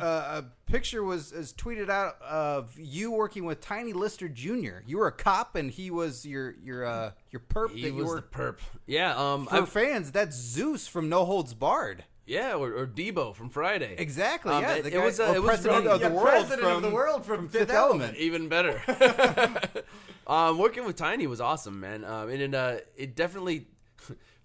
[0.00, 4.80] uh, a picture was, was tweeted out of you working with Tiny Lister Jr.
[4.86, 7.70] You were a cop, and he was your your uh, your perp.
[7.72, 8.58] He that you was were, the perp.
[8.86, 12.04] Yeah, um, for I've- fans, that's Zeus from No Holds Barred.
[12.24, 13.96] Yeah, or, or Debo from Friday.
[13.98, 14.52] Exactly.
[14.52, 16.06] Um, yeah, it, the it guy- was uh, or it was president really- of the
[16.08, 18.16] Yeah, world president from, of the world from Fifth, Element.
[18.16, 18.80] Even better.
[20.26, 22.04] um, working with Tiny was awesome, man.
[22.04, 23.66] Um, and it, uh, it definitely.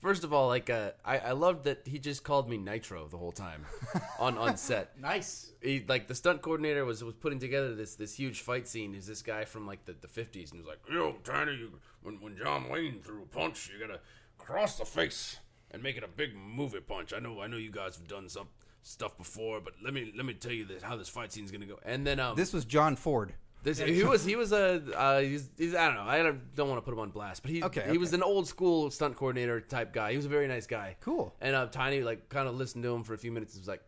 [0.07, 3.17] First of all, like uh, I, I loved that he just called me Nitro the
[3.17, 3.65] whole time
[4.19, 4.97] on on set.
[4.97, 5.51] Nice.
[5.61, 8.95] He, like the stunt coordinator was was putting together this this huge fight scene.
[8.95, 11.73] Is this guy from like the the fifties, and he was like, "Yo, Tiny, you,
[12.03, 13.99] when when John Wayne threw a punch, you gotta
[14.37, 15.39] cross the face
[15.71, 17.11] and make it a big movie punch.
[17.11, 18.47] I know I know you guys have done some
[18.83, 21.65] stuff before, but let me let me tell you this, how this fight scene's gonna
[21.65, 21.79] go.
[21.83, 23.33] And then um, This was John Ford.
[23.63, 26.69] This he was he was a uh, he's, he's I don't know I don't, don't
[26.69, 29.15] want to put him on blast, but he Okay, he was an old school stunt
[29.15, 30.11] coordinator type guy.
[30.11, 30.95] He was a very nice guy.
[31.01, 31.33] Cool.
[31.41, 33.53] And uh, Tiny like kind of listened to him for a few minutes.
[33.55, 33.81] and was like,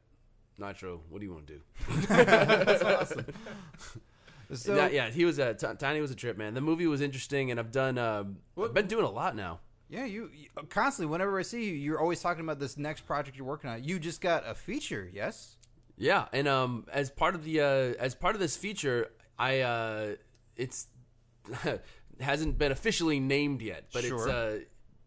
[0.57, 1.61] Nitro, what do you want to do?
[2.07, 3.25] That's awesome.
[4.51, 6.55] So- yeah, yeah, he was a T- Tiny was a trip, man.
[6.55, 8.23] The movie was interesting, and I've done uh,
[8.59, 9.59] I've been doing a lot now.
[9.89, 11.11] Yeah, you, you constantly.
[11.11, 13.83] Whenever I see you, you're always talking about this next project you're working on.
[13.83, 15.55] You just got a feature, yes?
[15.97, 17.65] Yeah, and um, as part of the uh,
[18.03, 20.15] as part of this feature, I uh,
[20.55, 20.87] it's
[22.19, 24.59] hasn't been officially named yet, but it's uh,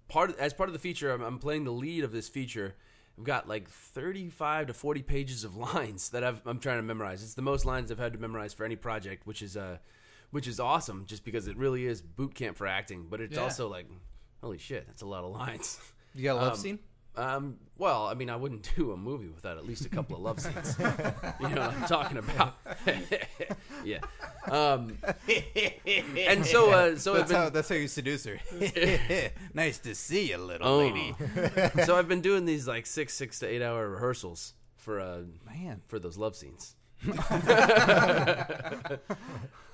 [0.08, 1.12] part of, as part of the feature.
[1.12, 2.74] I'm, I'm playing the lead of this feature.
[3.18, 7.22] I've got like 35 to 40 pages of lines that I've, I'm trying to memorize.
[7.22, 9.78] It's the most lines I've had to memorize for any project, which is uh,
[10.30, 13.06] which is awesome, just because it really is boot camp for acting.
[13.10, 13.42] But it's Yeah.
[13.42, 13.86] also like,
[14.42, 15.78] holy shit, that's a lot of lines.
[16.14, 16.78] You got a love Um, scene?
[17.14, 20.22] Um, well, I mean, I wouldn't do a movie without at least a couple of
[20.22, 20.76] love scenes.
[20.78, 22.56] you know what I'm talking about?
[23.84, 23.98] yeah.
[24.50, 24.96] Um,
[26.26, 28.38] and so, uh, so I've been, how that's how you seduce her.
[29.54, 30.78] nice to see you, little Oh.
[30.78, 31.14] lady.
[31.84, 35.82] so I've been doing these like six, six to eight hour rehearsals for uh, man
[35.88, 36.76] for those love scenes.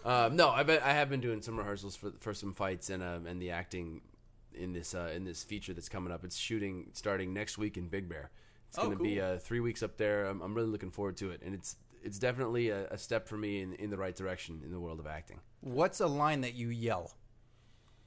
[0.04, 3.02] um, no, I bet I have been doing some rehearsals for for some fights and
[3.02, 4.00] um, and the acting
[4.58, 6.24] in this uh, in this feature that's coming up.
[6.24, 8.30] It's shooting starting next week in Big Bear.
[8.68, 10.26] It's Oh, going to be uh, three weeks up there.
[10.26, 13.36] I'm, I'm really looking forward to it, and it's it's definitely a, a step for
[13.36, 15.40] me in, in the right direction in the world of acting.
[15.60, 17.14] What's a line that you yell?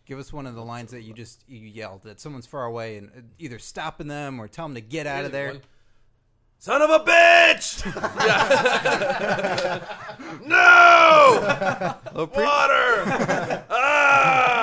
[0.05, 2.97] Give us one of the lines that you just you yelled that someone's far away
[2.97, 5.55] and uh, either stopping them or tell them to get out of there.
[6.59, 7.83] Son of a bitch!
[10.45, 11.97] no!
[12.11, 13.65] Little pre- Water!
[13.69, 14.60] ah!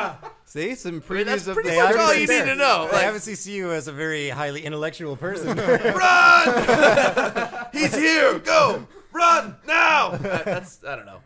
[0.49, 2.87] See some previews mean, that's of pretty the much all you need to know.
[2.91, 5.57] They Like- obviously see you as a very highly intellectual person.
[5.59, 7.67] Run!
[7.73, 8.39] He's here!
[8.39, 8.87] Go!
[9.13, 10.09] Run now!
[10.13, 11.21] Uh, that's I don't know.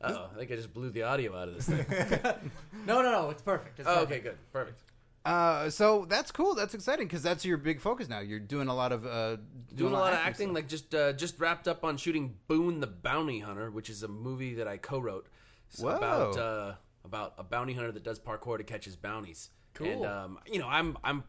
[0.00, 1.86] Uh-oh, I think I just blew the audio out of this thing.
[2.86, 3.30] No, no, no.
[3.30, 3.78] It's perfect.
[3.78, 4.10] It's Oh, perfect.
[4.12, 4.80] okay, good, perfect.
[5.24, 6.54] Uh, so that's cool.
[6.56, 8.18] That's exciting because that's your big focus now.
[8.20, 9.36] You're doing a lot of uh,
[9.74, 10.54] Doing a lot of acting, stuff.
[10.56, 14.08] like just uh, just wrapped up on shooting Boone the Bounty Hunter, which is a
[14.08, 15.26] movie that I co-wrote
[15.70, 15.96] It's Whoa.
[15.96, 19.50] about uh, about a bounty hunter that does parkour to catch his bounties.
[19.74, 19.88] Cool.
[19.88, 21.24] And um, you know, I'm I'm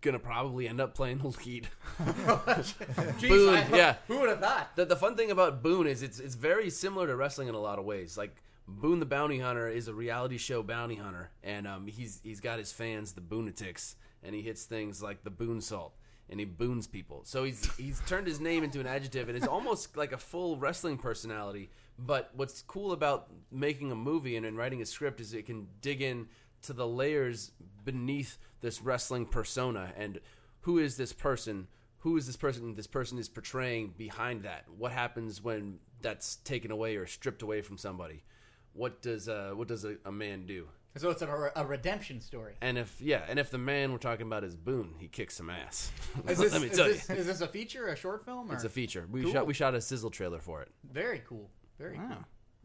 [0.00, 1.68] gonna probably end up playing the lead.
[2.00, 3.96] Jeez, Boone, I- yeah.
[4.08, 4.76] Who would have thought?
[4.76, 7.60] The, the fun thing about Boone is it's it's very similar to wrestling in a
[7.60, 8.16] lot of ways.
[8.16, 8.36] Like
[8.68, 12.58] Boone the Bounty Hunter is a reality show bounty hunter, and um, he's he's got
[12.58, 15.94] his fans, the Boonatics, and he hits things like the Boone Salt,
[16.28, 17.22] and he boons people.
[17.24, 20.56] So he's he's turned his name into an adjective, and it's almost like a full
[20.56, 21.70] wrestling personality.
[22.04, 25.68] But what's cool about making a movie and, and writing a script is it can
[25.82, 26.28] dig in
[26.62, 27.52] to the layers
[27.84, 30.20] beneath this wrestling persona and
[30.62, 31.66] who is this person
[31.98, 36.70] who is this person this person is portraying behind that what happens when that's taken
[36.70, 38.22] away or stripped away from somebody
[38.74, 42.54] what does uh what does a, a man do So it's a, a redemption story.
[42.60, 45.48] and if yeah and if the man we're talking about is boone he kicks some
[45.48, 45.90] ass
[46.28, 48.50] Is this, let me is tell this, you is this a feature, a short film?
[48.50, 48.54] Or?
[48.54, 49.32] it's a feature we Cool.
[49.32, 51.48] shot we shot a sizzle trailer for it Very cool.
[51.80, 52.06] Very cool.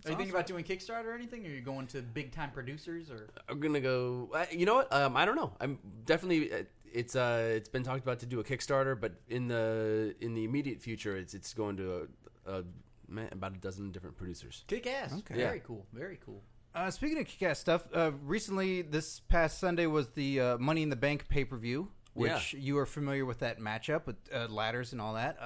[0.06, 1.46] Are you thinking about doing Kickstarter or anything?
[1.46, 3.30] Or are you going to big time producers or?
[3.50, 4.30] I'm gonna go.
[4.34, 4.94] uh, You know what?
[4.94, 5.54] Um, I don't know.
[5.60, 6.52] I'm definitely.
[6.54, 10.34] uh, It's uh, it's been talked about to do a Kickstarter, but in the in
[10.34, 12.08] the immediate future, it's it's going to
[12.46, 12.64] a, a
[13.08, 14.64] man, about a dozen different producers.
[14.68, 15.12] Kick ass.
[15.20, 15.36] Okay.
[15.36, 15.86] Very cool.
[15.94, 16.42] Very cool.
[16.76, 20.90] Uh, speaking of kick-ass stuff, uh, recently this past Sunday was the uh, Money in
[20.90, 25.14] the Bank pay-per-view, which you are familiar with that matchup with uh, ladders and all
[25.14, 25.38] that.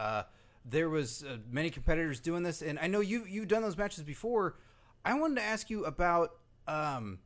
[0.66, 4.04] There was uh, many competitors doing this, and I know you you've done those matches
[4.04, 4.58] before.
[5.06, 6.32] I wanted to ask you about
[6.68, 7.20] um,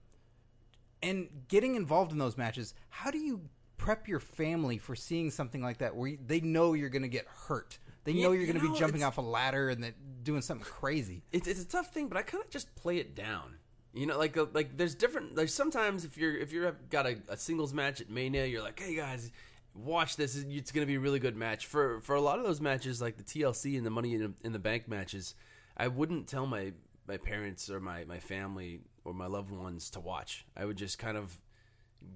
[1.01, 2.73] and getting involved in those matches.
[2.89, 3.41] How do you
[3.77, 7.07] prep your family for seeing something like that, where you, they know you're going to
[7.09, 7.79] get hurt?
[8.05, 10.41] They Yeah, know you're going to know, be jumping off a ladder and that doing
[10.41, 11.23] something crazy.
[11.31, 13.57] It's it's a tough thing, but I kind of just play it down.
[13.93, 15.35] You know, like uh, like there's different.
[15.35, 18.79] There's sometimes if you're if you're got a, a singles match at Mania, you're like,
[18.79, 19.31] hey guys,
[19.75, 20.35] watch this.
[20.35, 21.65] It's going to be a really good match.
[21.65, 24.53] For for a lot of those matches, like the TLC and the Money in, in
[24.53, 25.35] the Bank matches,
[25.77, 26.73] I wouldn't tell my
[27.07, 30.45] my parents or my my family or my loved ones to watch.
[30.55, 31.37] I would just kind of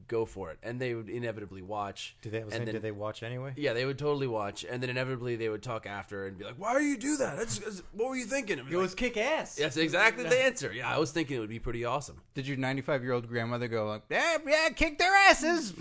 [0.08, 2.16] go for it, and they would inevitably watch.
[2.22, 3.54] Did they, was and saying, did they watch anyway?
[3.58, 6.56] Yeah, they would totally watch, and then inevitably they would talk after and be like,
[6.58, 7.38] "Why do you do that?
[7.38, 9.56] That's, that's- what were you thinking?" It was kick ass.
[9.56, 10.72] That's exactly the answer.
[10.74, 12.22] Yeah, I was thinking it would be pretty awesome.
[12.36, 15.74] Did your 95 year old grandmother go like, yeah, yeah, kick their asses?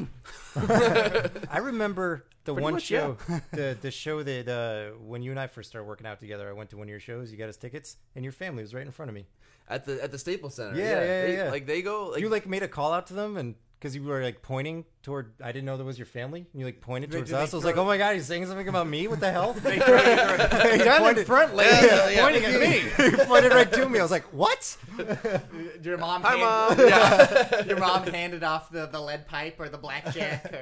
[0.56, 3.16] I remember the Pretty one much, show,
[3.52, 6.52] the the show that uh, when you and I first started working out together, I
[6.52, 7.30] went to one of your shows.
[7.32, 9.26] You got us tickets, and your family was right in front of me
[9.68, 10.76] at the at the Staples Center.
[10.76, 11.22] Yeah, yeah, yeah.
[11.26, 11.50] They- yeah.
[11.50, 12.08] Like they go.
[12.08, 14.84] Like, you like made a call out to them, and because you were like pointing
[15.02, 16.46] toward, I didn't know that was your family.
[16.52, 17.52] And you like pointed They- towards did they us.
[17.52, 19.06] I was throw- like, oh my god, he's saying something about me.
[19.08, 19.52] What the hell?
[19.62, 22.48] They throw- they throw- He Down in pointed- front, lady, Yeah, yeah, pointing yeah.
[22.48, 23.10] at me.
[23.18, 23.98] he pointed right to me.
[23.98, 24.76] I was like, what?
[25.82, 26.22] Your mom.
[26.22, 26.88] Hi, hand- Mom.
[26.88, 27.64] Yeah.
[27.64, 30.52] Your mom handed off the, the lead pipe or the blackjack.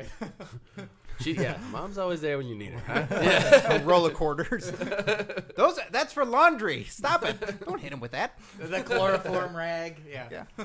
[0.76, 0.88] Or
[1.20, 3.06] she, yeah, mom's always there when you need her.
[3.08, 3.76] Huh?
[3.76, 4.70] A roll of quarters.
[5.56, 6.84] Those that's for laundry.
[6.84, 7.64] Stop it.
[7.64, 8.36] Don't hit him with that.
[8.58, 9.96] the chloroform rag.
[10.10, 10.26] Yeah.
[10.58, 10.64] Yeah.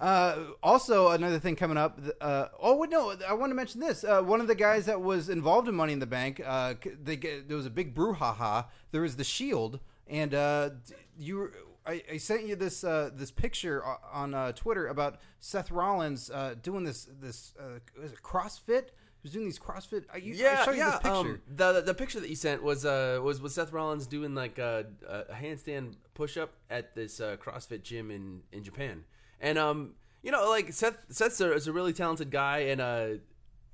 [0.00, 1.98] Uh, also, another thing coming up.
[2.20, 4.04] Uh, oh no, I want to mention this.
[4.04, 7.16] Uh, one of the guys that was involved in Money in the Bank, uh, they
[7.16, 8.66] there was a big brouhaha.
[8.92, 10.70] There was the Shield, and uh,
[11.18, 11.50] you.
[11.88, 13.80] I, I sent you this uh, this picture
[14.12, 17.78] on uh, Twitter about Seth Rollins uh, doing this this uh,
[18.24, 18.86] CrossFit.
[18.86, 20.04] He was doing these CrossFit.
[20.12, 20.90] I, you, I Yeah, showed you yeah.
[20.90, 21.10] this picture.
[21.10, 24.34] Um, the, the the picture that you sent was uh was was Seth Rollins doing
[24.34, 29.04] like a, a handstand push up at this uh, CrossFit gym in in Japan,
[29.40, 33.06] and um you know like Seth Seth's a, is a really talented guy, and uh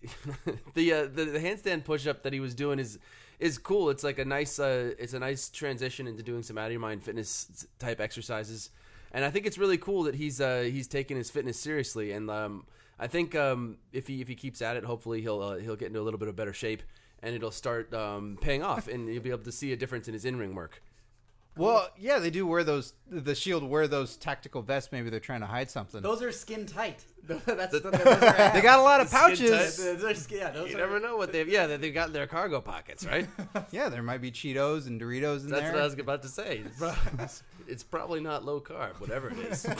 [0.74, 2.98] the, uh, the the handstand push up that he was doing is
[3.38, 3.90] is cool.
[3.90, 6.80] It's like a nice uh it's a nice transition into doing some out of your
[6.80, 8.70] mind fitness type exercises,
[9.12, 12.30] and I think it's really cool that he's uh he's taking his fitness seriously and
[12.30, 12.66] um.
[12.98, 15.88] I think um, if he if he keeps at it, hopefully he'll uh, he'll get
[15.88, 16.84] into a little bit of better shape,
[17.20, 20.14] and it'll start um, paying off, and you'll be able to see a difference in
[20.14, 20.80] his in ring work.
[21.56, 22.94] Well, yeah, they do wear those.
[23.10, 24.90] The Shield wear those tactical vests.
[24.90, 26.00] Maybe they're trying to hide something.
[26.00, 27.04] Those are skin tight.
[27.24, 29.76] That's The- the, those are They got a lot of pouches.
[29.76, 32.12] Those are skin, yeah, those You are, never know what they've yeah they've got in
[32.14, 33.28] their cargo pockets, right?
[33.70, 35.72] Yeah, there might be Cheetos and Doritos in That's there.
[35.72, 36.62] what I was about to say.
[37.62, 39.66] It's, it's probably not low carb, whatever it is.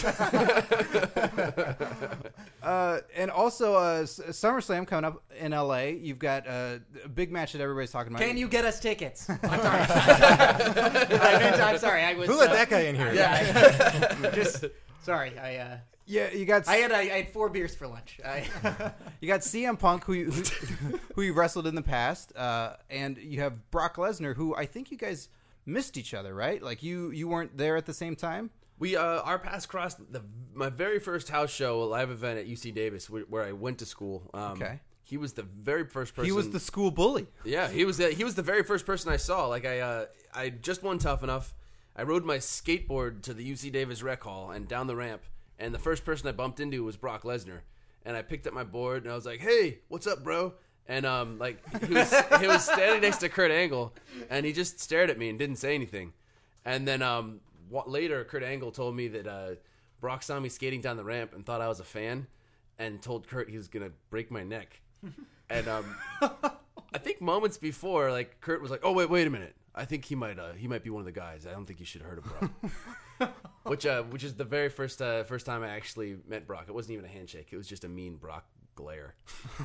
[2.62, 5.86] Uh, and also, uh, SummerSlam coming up in LA.
[6.00, 8.24] You've got uh, a big match that everybody's talking about.
[8.24, 9.28] Can you get us tickets?
[9.28, 9.50] I'm sorry.
[9.50, 10.68] I
[11.40, 12.04] meant, I'm sorry.
[12.04, 12.28] I was.
[12.28, 13.12] Who let uh, that guy in here?
[13.12, 14.14] Yeah.
[14.22, 14.64] I- just
[15.02, 15.36] sorry.
[15.36, 15.56] I.
[15.56, 16.68] Uh, Yeah, you got.
[16.68, 18.20] I had I, had four beers for lunch.
[18.24, 18.44] I,
[19.20, 20.42] you got CM Punk, who you, who,
[21.16, 24.92] who you wrestled in the past, uh, and you have Brock Lesnar, who I think
[24.92, 25.28] you guys
[25.66, 26.62] missed each other, right?
[26.62, 28.50] Like you you weren't there at the same time.
[28.78, 30.22] We uh, our paths crossed the
[30.54, 33.78] my very first house show, a live event at UC Davis, where, where I went
[33.78, 34.30] to school.
[34.34, 34.80] Um, Okay.
[35.04, 36.24] He was the very first person.
[36.26, 37.26] He was the school bully.
[37.44, 37.98] Yeah, he was.
[37.98, 39.46] The, he was the very first person I saw.
[39.46, 41.52] Like I, uh, I just won tough enough.
[41.94, 45.22] I rode my skateboard to the UC Davis Rec Hall and down the ramp,
[45.58, 47.60] and the first person I bumped into was Brock Lesnar.
[48.06, 50.54] And I picked up my board and I was like, "Hey, what's up, bro?"
[50.88, 53.92] And um, like he was he was standing next to Kurt Angle,
[54.30, 56.12] and he just stared at me and didn't say anything.
[56.64, 59.50] And then um, what, later, Kurt Angle told me that uh,
[60.00, 62.26] Brock saw me skating down the ramp and thought I was a fan,
[62.78, 64.80] and told Kurt he was gonna break my neck.
[65.50, 65.96] And um,
[66.94, 69.54] I think moments before, like Kurt was like, "Oh wait, wait a minute.
[69.74, 71.46] I think he might uh, he might be one of the guys.
[71.46, 72.52] I don't think you should hurt him,
[73.18, 73.28] bro."
[73.64, 76.64] which uh, which is the very first uh, first time I actually met Brock.
[76.68, 77.48] It wasn't even a handshake.
[77.50, 79.14] It was just a mean Brock glare.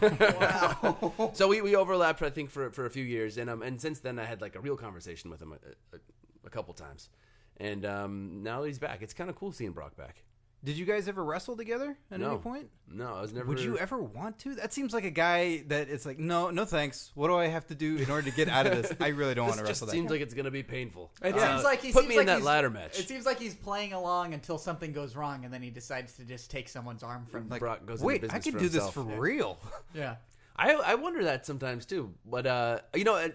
[0.01, 1.32] wow.
[1.34, 3.99] so we, we overlapped, I think, for for a few years, and um and since
[3.99, 5.99] then I had like a real conversation with him a, a,
[6.45, 7.10] a couple times,
[7.58, 9.01] and um now he's back.
[9.01, 10.24] It's kind of cool seeing Brock back.
[10.68, 12.32] Did you guys ever wrestle together at No.
[12.32, 12.70] any point?
[12.91, 13.47] No, I was never.
[13.47, 14.53] Would you ever want to?
[14.55, 17.09] That seems like a guy that it's like, no, no thanks.
[17.15, 18.91] What do I have to do in order to get out of this?
[18.99, 19.93] I really don't want This to just wrestle that.
[19.93, 21.09] It seems like it's gonna be painful.
[21.24, 22.99] It Uh, seems like he put seems me like in that he's- ladder match.
[22.99, 26.26] It seems like he's playing along until something goes wrong, and then he decides to
[26.26, 27.65] just take someone's arm from Like, him.
[27.65, 29.15] Brock goes wait, into I business could for do this for Yeah.
[29.18, 29.59] real.
[29.93, 30.15] Yeah.
[30.57, 32.13] I I wonder that sometimes too.
[32.26, 33.30] But uh, you know, uh,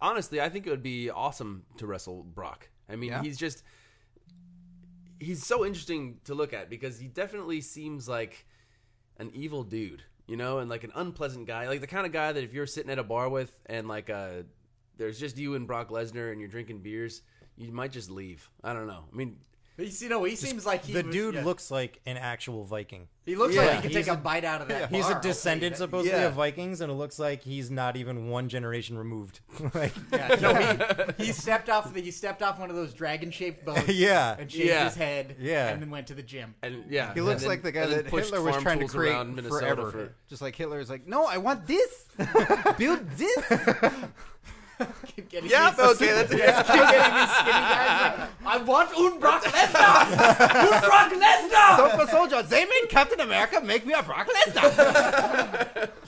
[0.00, 2.68] honestly, I think it would be awesome to wrestle Brock.
[2.88, 3.22] I mean, Yeah.
[3.22, 3.62] he's just
[5.24, 8.46] he's so interesting to look at because he definitely seems like
[9.18, 12.32] an evil dude, you know, and like an unpleasant guy, like the kind of guy
[12.32, 14.42] that if you're sitting at a bar with and like uh,
[14.96, 17.22] there's just you and Brock Lesnar and you're drinking beers,
[17.56, 18.48] you might just leave.
[18.62, 19.04] I don't know.
[19.12, 19.38] I mean,
[19.76, 21.44] He's, you know, he seems like he the was- dude yeah.
[21.44, 23.08] looks like an actual Viking.
[23.26, 23.62] He looks Yeah.
[23.62, 24.88] like he could He's take a, bite out of that.
[24.90, 25.78] He's bar, a I'll descendant that.
[25.78, 26.26] supposedly Yeah.
[26.26, 29.40] of Vikings, and it looks like he's not even one generation removed.
[29.74, 30.54] like, Yeah, no,
[31.18, 31.92] he, he stepped off.
[31.92, 33.88] The, he stepped off one of those dragon-shaped boats.
[33.88, 34.36] Yeah.
[34.38, 34.84] and shaved Yeah.
[34.84, 35.36] his head.
[35.40, 35.68] Yeah.
[35.70, 36.54] and then went to the gym.
[36.62, 38.62] and yeah, He looks and like the guy and then that pushed Hitler was farm
[38.62, 39.90] trying to tools create around Minnesota forever.
[39.90, 42.04] for- Just like Hitler is like, no, I want this.
[42.78, 43.92] Build this.
[45.16, 48.18] Keep getting Yeah, these- okay, that's a- yeah, keep getting these skinny guys.
[48.18, 50.04] Like, I want un Brock Lesnar.
[50.72, 51.90] un Brock Lesnar.
[51.92, 55.90] Super soldier, they made Captain America make me a Brock Lesnar.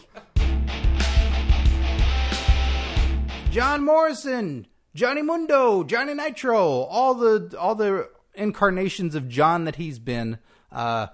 [3.51, 9.99] John Morrison, Johnny Mundo, Johnny Nitro, all the all the incarnations of John that he's
[9.99, 10.39] been.
[10.70, 11.07] Uh,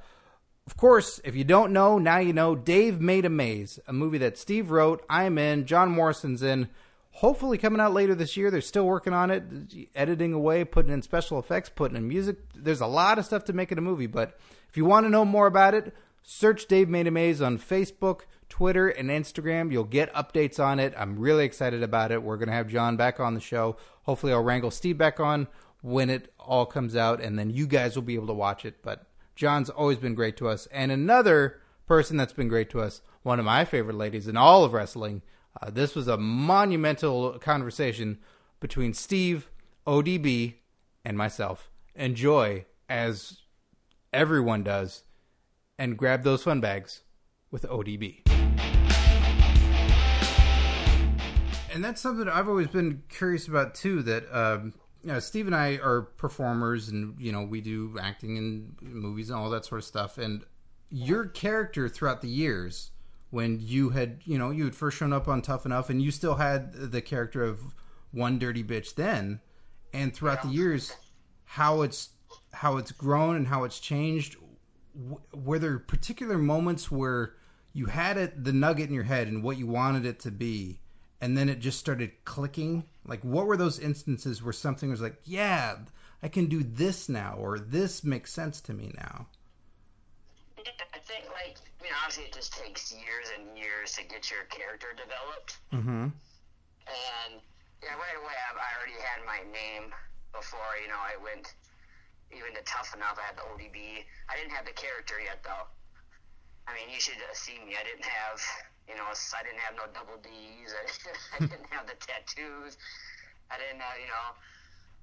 [0.66, 2.56] of course, if you don't know, now you know.
[2.56, 5.04] Dave Made a Maze, a movie that Steve wrote.
[5.08, 5.66] I'm in.
[5.66, 6.68] John Morrison's in.
[7.16, 8.50] Hopefully, coming out later this year.
[8.50, 9.44] They're still working on it,
[9.94, 12.38] editing away, putting in special effects, putting in music.
[12.54, 14.06] There's a lot of stuff to make it a movie.
[14.06, 14.38] But
[14.68, 18.22] if you want to know more about it, search Dave Made a Maze on Facebook,
[18.48, 19.70] Twitter, and Instagram.
[19.70, 20.94] You'll get updates on it.
[20.96, 22.22] I'm really excited about it.
[22.22, 23.76] We're going to have John back on the show.
[24.04, 25.48] Hopefully, I'll wrangle Steve back on
[25.82, 28.82] when it all comes out, and then you guys will be able to watch it.
[28.82, 29.06] But
[29.36, 30.66] John's always been great to us.
[30.72, 34.64] And another person that's been great to us, one of my favorite ladies in all
[34.64, 35.20] of wrestling.
[35.60, 38.18] Uh, this was a monumental conversation
[38.60, 39.50] between Steve,
[39.86, 40.54] ODB,
[41.04, 41.70] and myself.
[41.94, 43.40] Enjoy, as
[44.12, 45.04] everyone does,
[45.78, 47.02] and grab those fun bags
[47.50, 48.26] with ODB.
[51.72, 54.02] And that's something I've always been curious about too.
[54.02, 58.36] That um, you know, Steve and I are performers, and you know, we do acting
[58.36, 60.18] in movies and all that sort of stuff.
[60.18, 60.44] And
[60.90, 62.90] your character throughout the years,
[63.32, 66.10] when you had, you know, you had first shown up on Tough Enough, and you
[66.10, 67.74] still had the character of
[68.10, 69.40] one dirty bitch then,
[69.94, 70.92] and throughout the years,
[71.44, 72.10] how it's
[72.52, 74.36] how it's grown and how it's changed.
[74.94, 77.34] W- were there particular moments where
[77.72, 80.80] you had it the nugget in your head and what you wanted it to be,
[81.18, 82.84] and then it just started clicking?
[83.06, 85.78] Like, what were those instances where something was like, "Yeah,
[86.22, 89.28] I can do this now," or "This makes sense to me now"?
[92.12, 95.56] Obviously it just takes years and years to get your character developed.
[95.72, 96.12] Mm-hmm.
[96.12, 97.32] And,
[97.80, 99.88] yeah, right away, I, I already had my name
[100.36, 101.56] before, you know, I went
[102.28, 103.16] even to Tough Enough.
[103.16, 104.04] I had the ODB.
[104.28, 105.72] I didn't have the character yet, though.
[106.68, 107.80] I mean, you should have seen me.
[107.80, 108.36] I didn't have,
[108.84, 110.68] you know, I didn't have no double D's.
[110.68, 112.76] I didn't, I didn't have the tattoos.
[113.48, 114.36] I didn't have, you know,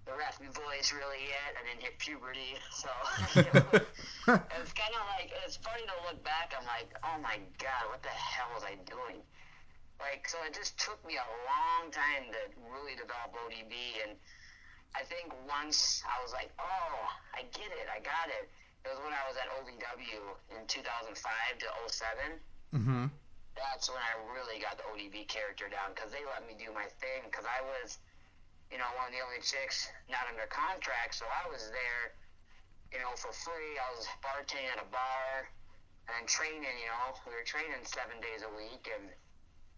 [0.10, 1.54] the raspy voice really yet.
[1.54, 2.58] I didn't hit puberty.
[2.74, 2.90] So
[3.38, 3.86] it was,
[4.58, 6.58] it's kind of like, it's funny to look back.
[6.58, 9.22] I'm like, oh my God, what the hell was I doing?
[10.02, 12.42] Like, so it just took me a long time to
[12.74, 13.76] really develop ODB.
[14.08, 14.18] And
[14.98, 16.98] I think once I was like, oh,
[17.38, 17.86] I get it.
[17.92, 18.50] I got it.
[18.82, 20.24] It was when I was at OVW
[20.56, 22.40] in 2005 to 07
[22.70, 23.10] Mm-hmm.
[23.58, 26.86] that's when I really got the ODB character down because they let me do my
[27.02, 27.98] thing because I was,
[28.70, 32.14] you know, one of the only chicks not under contract, so I was there,
[32.94, 33.78] you know, for free.
[33.82, 35.50] I was bartending at a bar
[36.14, 36.62] and training.
[36.62, 39.10] You know, we were training seven days a week, and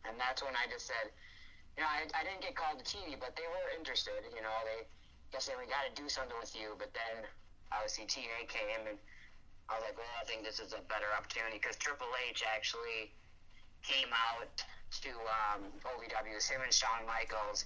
[0.04, 1.14] and that's when I just said,
[1.80, 4.28] you know, I, I didn't get called to TV, but they were interested.
[4.36, 4.84] You know, they
[5.32, 7.24] just said we got to do something with you, but then
[7.72, 9.00] obviously TNA came and.
[9.70, 13.16] I was like, well, I think this is a better opportunity because Triple H actually
[13.88, 14.52] came out
[15.00, 15.12] to
[15.56, 17.64] um, OVW, him and Shawn Michaels,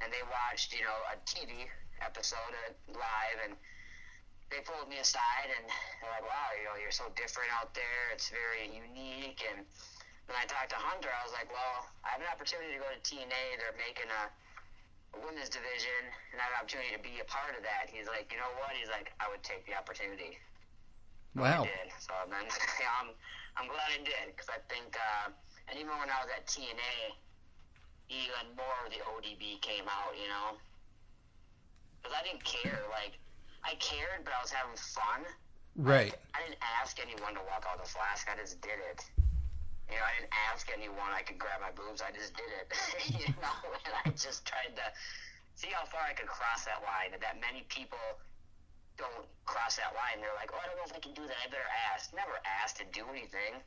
[0.00, 1.68] and they watched, you know, a TV
[2.00, 3.54] episode uh, live, and
[4.50, 5.62] they pulled me aside and
[6.02, 8.10] they're like, wow, you know, you're so different out there.
[8.10, 9.46] It's very unique.
[9.46, 9.62] And
[10.26, 12.90] when I talked to Hunter, I was like, well, I have an opportunity to go
[12.90, 13.42] to TNA.
[13.62, 14.22] They're making a,
[15.14, 16.02] a women's division,
[16.34, 17.94] and I have an opportunity to be a part of that.
[17.94, 18.74] He's like, you know what?
[18.74, 20.34] He's like, I would take the opportunity.
[21.38, 21.62] Wow.
[21.62, 21.86] I did.
[22.02, 22.42] So then
[22.82, 23.14] yeah, I'm,
[23.54, 25.30] I'm glad I did because I think, uh,
[25.70, 27.14] and even when I was at TNA,
[28.10, 30.58] even more of the ODB came out, you know?
[32.02, 32.82] Because I didn't care.
[32.90, 33.14] Like,
[33.62, 35.22] I cared, but I was having fun.
[35.78, 36.12] Right.
[36.34, 38.26] I didn't ask anyone to walk out the flask.
[38.26, 39.06] I just did it.
[39.86, 42.02] You know, I didn't ask anyone I could grab my boobs.
[42.02, 42.68] I just did it.
[43.22, 43.54] you know,
[43.86, 44.86] and I just tried to
[45.54, 47.14] see how far I could cross that line.
[47.14, 48.02] And that many people
[48.98, 50.18] don't cross that line.
[50.18, 51.38] They're like, oh, I don't know if I can do that.
[51.42, 52.10] I better ask.
[52.10, 53.62] Never ask to do anything.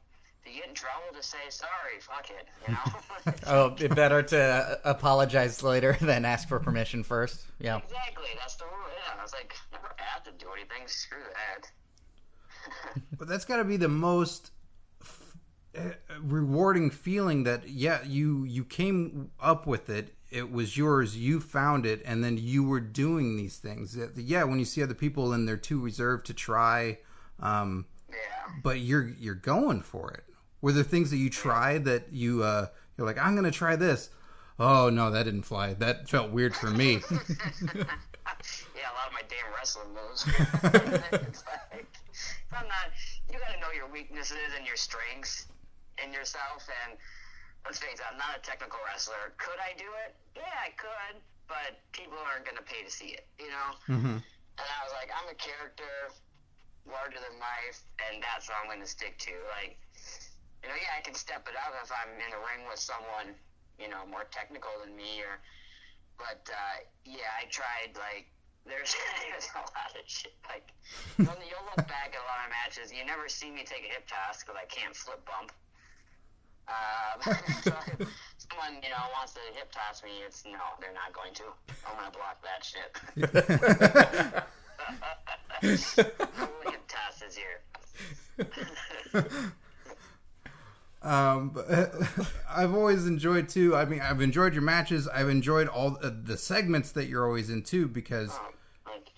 [0.46, 2.00] If you get in trouble, just say sorry.
[2.02, 2.48] Fuck it.
[2.68, 3.34] You know.
[3.48, 7.44] Oh, better to uh, apologize later than ask for permission first.
[7.60, 7.78] Yeah.
[7.78, 8.26] exactly.
[8.38, 8.74] That's the rule.
[8.94, 9.20] Yeah.
[9.20, 10.88] I was like, never have to do anything.
[10.88, 11.72] Screw that.
[13.18, 14.52] But that's got to be the most
[15.02, 15.36] f-
[15.76, 15.92] eh,
[16.22, 20.14] rewarding feeling that yeah, you you came up with it.
[20.32, 21.16] It was yours.
[21.16, 23.94] You found it, and then you were doing these things.
[23.94, 27.00] That- Yeah, when you see other people and they're too reserved to try,
[27.40, 27.86] um,
[28.64, 30.24] but you're you're going for it.
[30.64, 34.10] Were there things that you tried that you uh, you're like, I'm gonna try this?
[34.58, 35.74] Oh no, that didn't fly.
[35.76, 37.04] That felt weird for me.
[37.12, 40.24] yeah, a lot of my damn wrestling moves.
[41.28, 41.92] it's like,
[42.56, 42.96] I'm not.
[43.28, 45.52] You got to know your weaknesses and your strengths
[46.00, 46.64] in yourself.
[46.88, 46.96] And
[47.68, 49.36] let's face it, I'm not a technical wrestler.
[49.36, 50.16] Could I do it?
[50.32, 51.20] Yeah, I could.
[51.52, 53.70] But people aren't to pay to see it, you know.
[53.92, 54.16] mm-hmm.
[54.16, 56.08] And I was like, I'm a character,
[56.88, 59.36] larger than life, and that's what I'm to stick to.
[59.60, 59.76] Like,
[60.64, 63.36] you know, yeah, I can step it up if I'm in the ring with someone,
[63.76, 65.44] you know, more technical than me, or.
[66.16, 68.30] But uh, yeah, I tried like
[68.66, 68.96] there's
[69.28, 70.34] there's a lot of shit.
[70.48, 70.72] Like
[71.18, 73.90] when you'll look back at a lot of matches, you never see me take a
[73.92, 75.52] hip toss because I can't flip bump.
[76.68, 77.22] Um,
[77.64, 78.08] so if
[78.38, 81.52] someone you know wants to hip toss me, it's no, they're not going to.
[81.84, 82.96] I'm gonna block that shit.
[86.72, 87.60] hip tosses here.
[91.04, 91.94] Um, but,
[92.50, 93.76] I've always enjoyed too.
[93.76, 95.08] I mean, I've enjoyed your matches.
[95.08, 98.32] I've enjoyed all uh, the segments that you're always in too because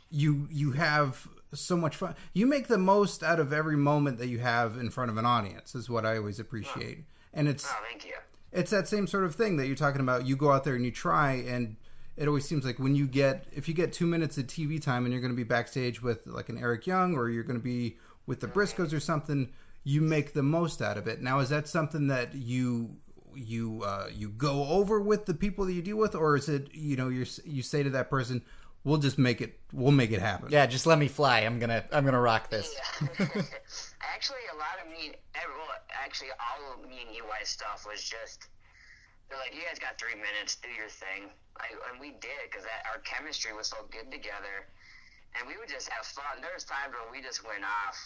[0.10, 2.16] you you have so much fun.
[2.34, 5.26] You make the most out of every moment that you have in front of an
[5.26, 5.76] audience.
[5.76, 7.06] Is what I always appreciate.
[7.34, 8.14] And it's Oh, thank you.
[8.52, 10.26] it's that same sort of thing that you're talking about.
[10.26, 11.76] You go out there and you try, and
[12.18, 15.04] it always seems like when you get if you get two minutes of TV time
[15.06, 17.64] and you're going to be backstage with like an Eric Young or you're going to
[17.64, 19.52] be with the Briscoes or something,
[19.86, 21.22] you make the most out of it.
[21.22, 22.98] Now, is that something that you
[23.34, 26.74] you uh, you go over with the people that you deal with, or is it
[26.74, 28.42] you know you you say to that person,
[28.84, 29.60] "We'll just make it.
[29.72, 31.42] We'll make it happen." Yeah, just let me fly.
[31.42, 32.76] I'm gonna I'm gonna rock this.
[34.02, 38.00] Actually, a lot of me, every, well, actually, all of me and EY stuff was
[38.02, 38.48] just,
[39.28, 41.28] they're like, you guys got three minutes, do your thing.
[41.60, 44.72] I, and we did, because our chemistry was so good together.
[45.36, 46.40] And we would just have fun.
[46.40, 47.98] There was times where we just went off.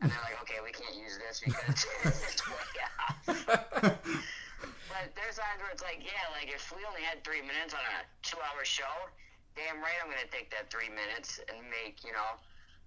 [0.00, 2.68] And they're like, okay, we can't use this because it's way
[3.00, 3.16] off.
[4.92, 7.80] but there's times where it's like, yeah, like if we only had three minutes on
[7.80, 9.08] a two hour show,
[9.56, 12.36] damn right I'm going to take that three minutes and make, you know,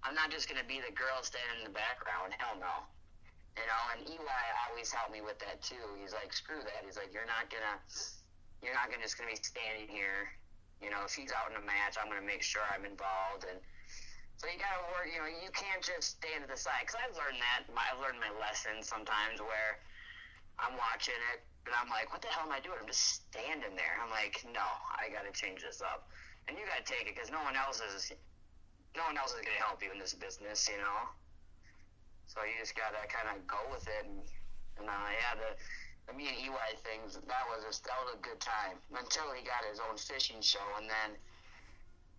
[0.06, 2.32] I'm not just going to be the girl standing in the background.
[2.38, 2.86] Hell no.
[3.58, 5.82] You know, and EY always helped me with that too.
[5.98, 6.86] He's like, screw that.
[6.86, 7.76] He's like, you're not going to,
[8.62, 10.30] you're not gonna just going to be standing here.
[10.78, 13.44] You know, if he's out in a match, I'm going to make sure I'm involved.
[13.44, 13.58] And
[14.40, 16.88] so you got to work, you know, you can't just stand to the side.
[16.88, 17.68] Because I've learned that.
[17.76, 19.76] I've learned my lessons sometimes where
[20.56, 22.80] I'm watching it and I'm like, what the hell am I doing?
[22.80, 24.00] I'm just standing there.
[24.00, 24.64] I'm like, no,
[24.96, 26.08] I got to change this up.
[26.48, 28.16] And you got to take it because no one else is,
[28.96, 31.12] no one else is to help you in this business, you know.
[32.24, 34.08] So you just got to kind of go with it.
[34.08, 34.24] And,
[34.80, 35.52] and uh, yeah, the,
[36.08, 39.44] the me and EY things, that was just, that was a good time until he
[39.44, 41.20] got his own fishing show, and then,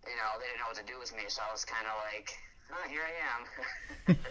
[0.04, 1.94] you know, they didn't know what to do with me, so I was kind of
[2.12, 2.32] like,
[2.72, 3.14] oh, here I
[4.12, 4.16] am.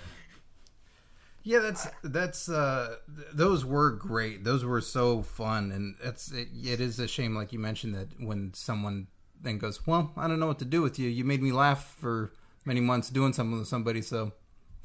[1.43, 4.43] Yeah, that's that's uh th- those were great.
[4.43, 8.09] Those were so fun and it's it, it is a shame like you mentioned that
[8.19, 9.07] when someone
[9.41, 11.09] then goes, "Well, I don't know what to do with you.
[11.09, 12.31] You made me laugh for
[12.63, 14.33] many months doing something with somebody, so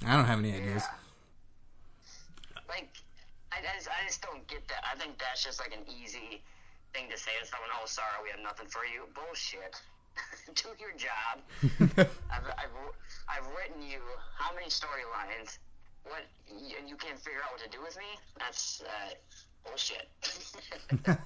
[0.04, 0.82] I don't have any ideas."
[2.68, 2.88] like,
[3.52, 4.82] I, I, just, I just don't get that.
[4.90, 6.42] I think that's just like an easy
[6.94, 9.04] thing to say to someone, oh, sorry, we have nothing for you.
[9.14, 9.76] Bullshit.
[10.54, 11.42] do your job.
[12.30, 12.74] I've, I've,
[13.28, 13.98] I've written you
[14.38, 15.58] how many storylines,
[16.04, 16.22] what,
[16.78, 18.18] and you can't figure out what to do with me?
[18.38, 19.14] That's uh,
[19.64, 20.08] bullshit.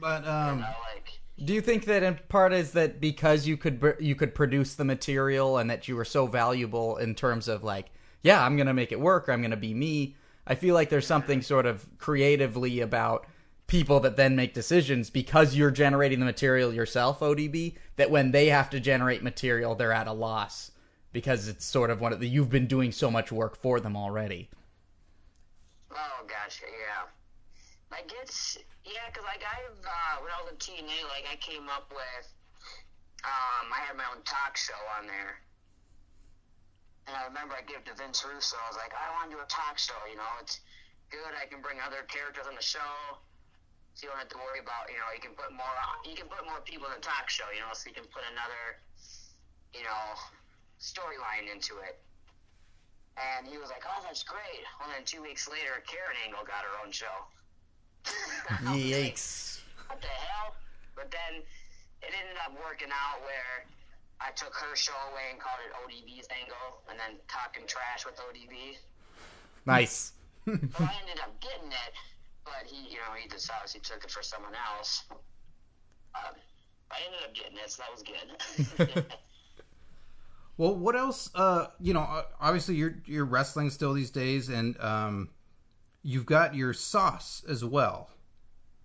[0.00, 3.56] But um you know, like, Do you think that in part is that because you
[3.56, 7.62] could you could produce the material and that you were so valuable in terms of
[7.62, 7.92] like,
[8.22, 9.28] yeah, I'm gonna make it work.
[9.28, 10.16] Or I'm gonna be me.
[10.46, 13.26] I feel like there's something sort of creatively about
[13.66, 17.76] people that then make decisions because you're generating the material yourself, ODB.
[17.96, 20.70] That when they have to generate material, they're at a loss
[21.12, 23.96] because it's sort of one of the you've been doing so much work for them
[23.96, 24.50] already.
[25.90, 27.06] Oh gosh, yeah.
[27.90, 31.68] Like it's yeah, 'cause like I've uh, when I was in TNA, like I came
[31.70, 32.32] up with
[33.24, 35.40] um, I had my own talk show on there,
[37.06, 38.56] And I remember I gave it to Vince Russo.
[38.56, 39.96] I was like, I want to do a talk show.
[40.10, 40.60] You know, it's
[41.10, 41.32] good.
[41.40, 43.20] I can bring other characters on the show.
[43.94, 45.70] So you don't have to worry about, you know, you can put more,
[46.02, 48.26] you can put more people in the talk show, you know, so you can put
[48.26, 48.82] another,
[49.70, 50.18] you know,
[50.82, 52.02] storyline into it.
[53.14, 54.66] And he was like, oh, that's great.
[54.82, 57.30] Well, then two weeks later, Karen Angle got her own show.
[58.74, 59.62] Yikes.
[59.86, 60.58] What the hell?
[60.98, 61.46] But then
[62.02, 63.70] it ended up working out where
[64.20, 68.18] I took her show away and called it ODB's Angle, and then talking trash with
[68.18, 68.78] ODB.
[69.66, 70.12] Nice.
[70.46, 71.92] so I ended up getting it,
[72.44, 75.04] but he, you know, he just obviously took it for someone else.
[75.10, 76.34] Um,
[76.90, 78.02] I ended up getting it, so that was
[78.96, 79.06] good.
[80.56, 81.30] Well, what else?
[81.34, 85.30] Uh, you know, obviously you're you're wrestling still these days, and um,
[86.02, 88.10] you've got your sauce as well.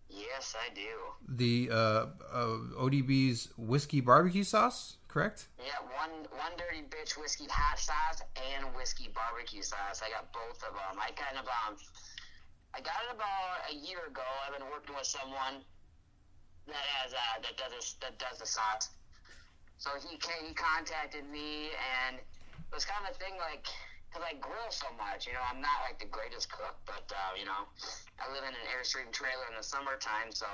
[0.09, 0.81] yes, I do.
[1.27, 5.47] The uh, uh, ODB's whiskey barbecue sauce, correct?
[5.59, 8.21] Yeah, one one dirty bitch whiskey hot sauce
[8.55, 10.01] and whiskey barbecue sauce.
[10.03, 10.97] I got both of them.
[10.99, 11.77] I kind of um,
[12.73, 14.25] I got it about a year ago.
[14.45, 15.65] I've been working with someone
[16.67, 18.93] that has uh, that does this, that does the sauce.
[19.79, 23.65] So he came, he contacted me, and it was kind of a thing like
[24.09, 25.25] because I grill so much.
[25.25, 27.65] You know, I'm not like the greatest cook, but uh, you know,
[28.21, 30.47] I live in an airstream trailer in the summertime, so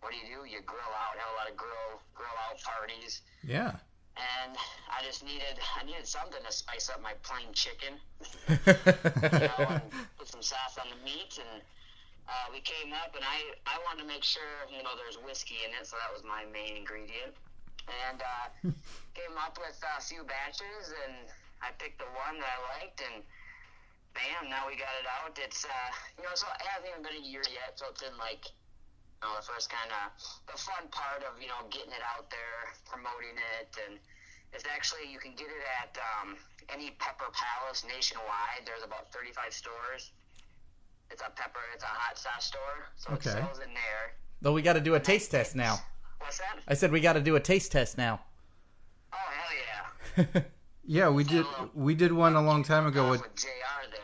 [0.00, 0.40] what do you do?
[0.44, 3.80] You grill out, have a lot of grill grill out parties Yeah.
[4.16, 4.56] And
[4.88, 8.00] I just needed I needed something to spice up my plain chicken.
[8.48, 9.84] you know, and
[10.16, 11.60] put some sauce on the meat, and
[12.28, 13.38] uh, we came up, and I
[13.68, 16.48] I wanted to make sure you know there's whiskey in it, so that was my
[16.48, 17.36] main ingredient,
[18.08, 18.46] and uh,
[19.18, 21.28] came up with a few batches, and
[21.60, 23.20] I picked the one that I liked, and
[24.16, 25.36] bam, now we got it out.
[25.36, 28.16] It's uh, you know, so it hasn't even been a year yet, so it's in
[28.16, 28.48] like
[29.22, 30.12] know, the first kind of
[30.50, 33.98] the fun part of you know getting it out there, promoting it, and
[34.52, 36.36] it's actually you can get it at um,
[36.72, 38.64] any Pepper Palace nationwide.
[38.64, 40.12] There's about 35 stores.
[41.10, 43.30] It's a pepper, it's a hot sauce store, so Okay.
[43.30, 44.18] it sells in there.
[44.42, 45.78] Though we got to do a taste test now.
[46.18, 46.58] What's that?
[46.66, 48.20] I said we got to do a taste test now.
[49.12, 50.40] Oh hell yeah!
[50.88, 51.44] Yeah, we did
[51.74, 53.90] we did one a long time ago with JR.
[53.90, 54.00] There.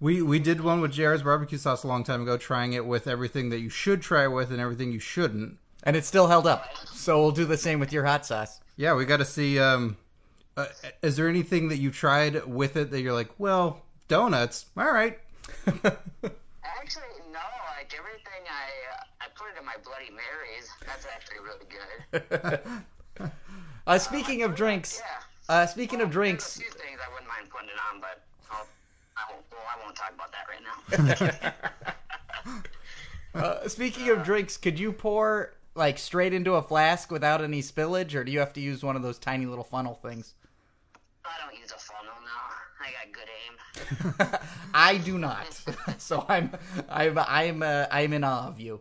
[0.00, 3.06] We we did one with JR's barbecue sauce a long time ago, trying it with
[3.06, 5.58] everything that you should try it with and everything you shouldn't.
[5.82, 6.66] And it still held up.
[6.88, 8.60] So we'll do the same with your hot sauce.
[8.76, 9.58] Yeah, we got to see.
[9.58, 9.96] Um,
[10.56, 10.66] uh,
[11.02, 15.18] is there anything that you tried with it that you're like, well, donuts, all right?
[15.66, 17.40] Actually, no.
[17.76, 20.68] Like everything, I uh, I put it in my Bloody Marys.
[20.86, 21.66] That's actually really
[22.50, 22.60] good.
[23.86, 25.02] Uh, speaking of drinks,
[25.48, 28.20] uh, speaking of drinks, a few things I wouldn't mind putting it on, but I'll,
[28.20, 28.29] I won't.
[29.50, 31.54] Well, I won't talk about that right
[33.34, 33.40] now.
[33.40, 38.14] uh, speaking of drinks, could you pour like straight into a flask without any spillage,
[38.14, 40.34] or do you have to use one of those tiny little funnel things?
[41.24, 42.50] I don't use a funnel now.
[42.80, 43.28] I got good
[44.32, 44.38] aim.
[44.74, 45.60] I do not.
[45.98, 46.52] so I'm
[46.88, 48.80] I'm I'm uh, I'm in awe of you.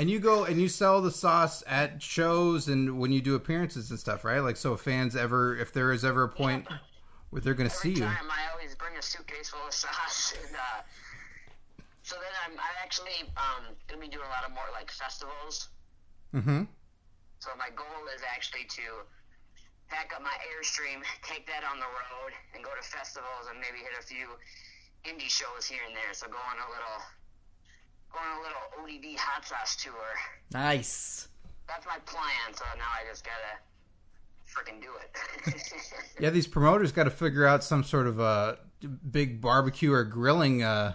[0.00, 3.90] And you go and you sell the sauce at shows and when you do appearances
[3.90, 4.40] and stuff, right?
[4.40, 6.66] Like, so if fans ever, if there is ever a point
[7.28, 10.32] where they're going to see you, time I always bring a suitcase full of sauce,
[10.40, 10.80] and uh,
[12.00, 15.68] so then I'm I actually um gonna be doing a lot of more like festivals.
[16.32, 16.64] mm-hmm.
[17.44, 19.04] So my goal is actually to
[19.92, 23.84] pack up my airstream, take that on the road, and go to festivals and maybe
[23.84, 24.32] hit a few
[25.04, 26.16] indie shows here and there.
[26.16, 26.98] So go on a little,
[28.12, 29.94] go on a little ODB hot sauce tour.
[30.52, 31.28] Nice.
[31.68, 32.54] That's my plan.
[32.54, 33.60] So now I just gotta
[34.50, 35.54] freaking do it.
[36.20, 38.58] yeah, these promoters got to figure out some sort of a
[39.10, 40.94] big barbecue or grilling uh,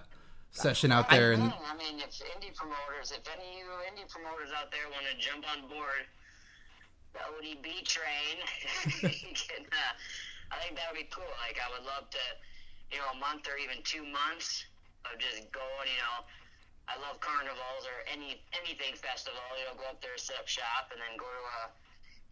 [0.51, 1.31] session out there.
[1.31, 4.83] I And I mean, if indie promoters, if any of you indie promoters out there
[4.91, 6.03] want to jump on board
[7.13, 8.35] the ODB train,
[8.99, 9.93] can, uh,
[10.51, 11.31] I think that would be cool.
[11.47, 12.23] Like, I would love to,
[12.91, 14.65] you know, a month or even two months
[15.07, 16.27] of just going, you know,
[16.87, 19.41] I love carnivals or any anything festival.
[19.57, 21.61] You know, go up there, set up shop, and then go to a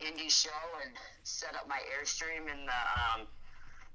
[0.01, 0.93] indie show and
[1.24, 2.82] set up my airstream in the
[3.22, 3.28] um,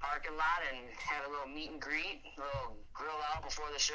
[0.00, 3.78] parking lot and have a little meet and greet, a little grill out before the
[3.78, 3.94] show.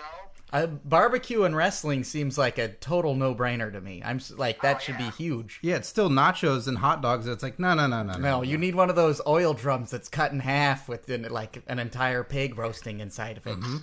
[0.51, 4.01] Uh, barbecue and wrestling seems like a total no-brainer to me.
[4.03, 5.59] I'm like that should be huge.
[5.61, 7.27] yeah, it's still nachos and hot dogs.
[7.27, 10.09] It's like, no, no, no, no, No, you need one of those oil drums that's
[10.09, 13.59] cut in half with like an entire pig roasting inside of it.
[13.59, 13.77] Mm-hmm.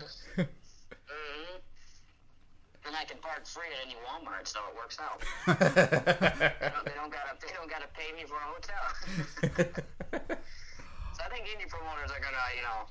[2.87, 5.21] And I can park free at any Walmart, so it works out.
[5.47, 8.85] they, don't, gotta they don't gotta pay me for a hotel.
[11.13, 12.89] so I think indie promoters are gonna, you know,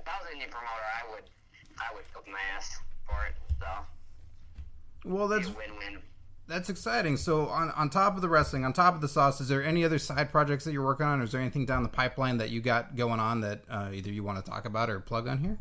[0.00, 1.24] if I was an indie promoter, I would
[1.78, 3.34] I would cook my ass for it.
[3.60, 6.02] So Well, that's win-win.
[6.48, 7.18] That's exciting.
[7.18, 9.84] So, on, on top of the wrestling, on top of the sauce, is there any
[9.84, 12.48] other side projects that you're working on, or is there anything down the pipeline that
[12.48, 15.38] you got going on that uh, either you want to talk about or plug on
[15.38, 15.58] here?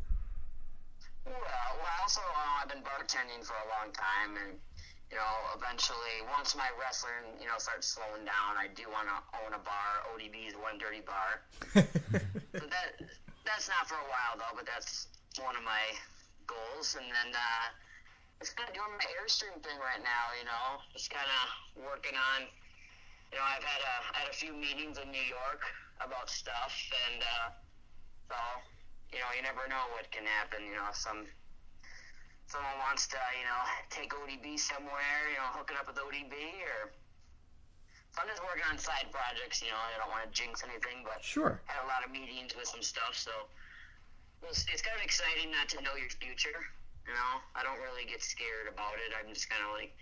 [1.26, 4.60] Well, well also, uh, I've been bartending for a long time, and
[5.08, 9.18] you know, eventually, once my wrestling, you know, starts slowing down, I do want to
[9.40, 10.04] own a bar.
[10.12, 11.48] ODB's One Dirty Bar.
[12.52, 13.00] but that
[13.48, 14.52] that's not for a while though.
[14.52, 15.08] But that's
[15.40, 15.96] one of my
[16.44, 17.66] goals, and then uh,
[18.44, 20.36] just kind of doing my airstream thing right now.
[20.36, 22.44] You know, just kind of working on.
[23.32, 25.64] You know, I've had a had a few meetings in New York
[26.04, 26.76] about stuff,
[27.08, 27.48] and uh,
[28.28, 28.40] so
[29.16, 30.68] you know, you never know what can happen.
[30.68, 31.32] You know, some
[32.48, 36.32] someone wants to, you know, take ODB somewhere, you know, hook it up with ODB,
[36.64, 36.92] or
[38.16, 39.60] so I'm just working on side projects.
[39.62, 41.60] You know, I don't want to jinx anything, but Sure.
[41.68, 43.32] had a lot of meetings with some stuff, so
[44.48, 46.56] it's, it's kind of exciting not to know your future.
[47.06, 49.16] You know, I don't really get scared about it.
[49.16, 49.96] I'm just kind of like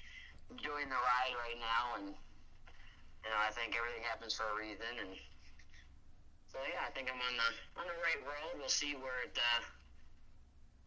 [0.50, 4.90] enjoying the ride right now, and you know, I think everything happens for a reason,
[5.02, 5.14] and
[6.50, 7.50] so yeah, I think I'm on the
[7.82, 8.58] on the right road.
[8.58, 9.34] We'll see where it.
[9.38, 9.66] Uh,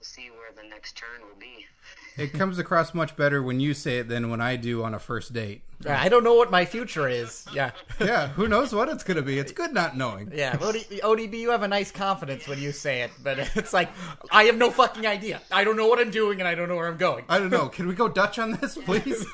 [0.01, 1.67] see where the next turn will be.
[2.17, 4.99] It comes across much better when you say it than when I do on a
[4.99, 5.63] first date.
[5.87, 7.47] I don't know what my future is.
[7.53, 7.71] Yeah.
[8.01, 9.39] yeah, who knows what it's going to be?
[9.39, 10.33] It's good not knowing.
[10.35, 13.91] Yeah, OD, ODB, you have a nice confidence when you say it, but it's like
[14.31, 15.41] I have no fucking idea.
[15.53, 17.25] I don't know what I'm doing, and I don't know where I'm going.
[17.29, 17.69] I don't know.
[17.69, 19.25] Can we go Dutch on this, please?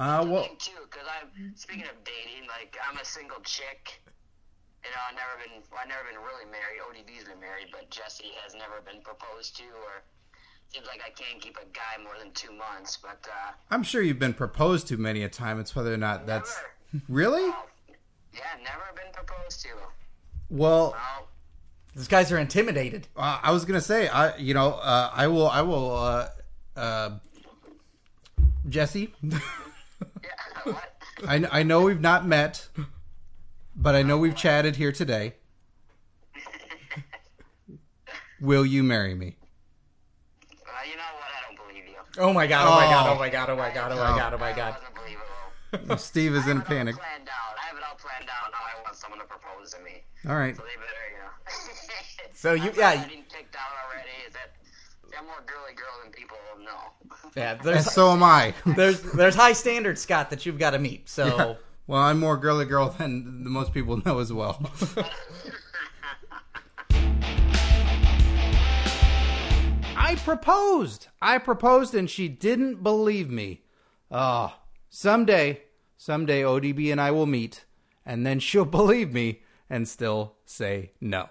[0.00, 2.48] Uh, well, too, because I'm speaking of dating.
[2.48, 4.00] Like I'm a single chick.
[4.88, 5.62] You know, I've never been.
[5.70, 6.80] Well, I've never been really married.
[6.80, 10.02] ODB's been married, but Jesse has never been proposed to, or
[10.72, 12.96] seems like I can't keep a guy more than two months.
[12.96, 15.60] But uh, I'm sure you've been proposed to many a time.
[15.60, 16.58] It's whether or not that's
[17.06, 17.42] really.
[18.32, 19.68] yeah, never been proposed to.
[20.48, 20.96] Well,
[21.94, 23.08] these guys are intimidated.
[23.14, 26.28] Uh, I was gonna say, I you know, uh, I will, I will, uh,
[26.76, 27.10] uh,
[28.70, 29.12] Jesse.
[31.26, 32.68] I I know we've not met,
[33.78, 35.34] but I know we've chatted here today.
[38.40, 39.36] Will you marry me?
[42.18, 42.66] Oh my god!
[42.66, 43.08] Oh my god!
[43.10, 43.50] Oh my god!
[43.50, 43.92] Oh my god!
[43.92, 44.74] Oh my god!
[45.74, 45.98] Oh my god!
[46.00, 46.96] Steve is in a panic.
[46.96, 47.56] planned out.
[47.62, 48.50] I have it all planned out.
[48.50, 50.02] Now I want someone to propose to me.
[50.28, 50.56] All right.
[50.56, 51.28] So they better, you know.
[52.34, 54.08] So you- I'm yeah, not getting kicked out already.
[54.26, 54.52] Is that?
[55.18, 57.30] I'm more girly girl than people will know.
[57.36, 58.54] Yeah, And so am I.
[58.64, 61.08] there's there's high standards, Scott, that you've got to meet.
[61.08, 61.54] So Yeah.
[61.88, 64.70] Well, I'm more girly girl than most people know as well.
[69.96, 71.08] I proposed.
[71.20, 73.62] I proposed and she didn't believe me.
[74.10, 74.54] Oh,
[74.90, 75.62] someday,
[75.96, 77.64] someday ODB and I will meet
[78.04, 81.30] and then she'll believe me and still say no.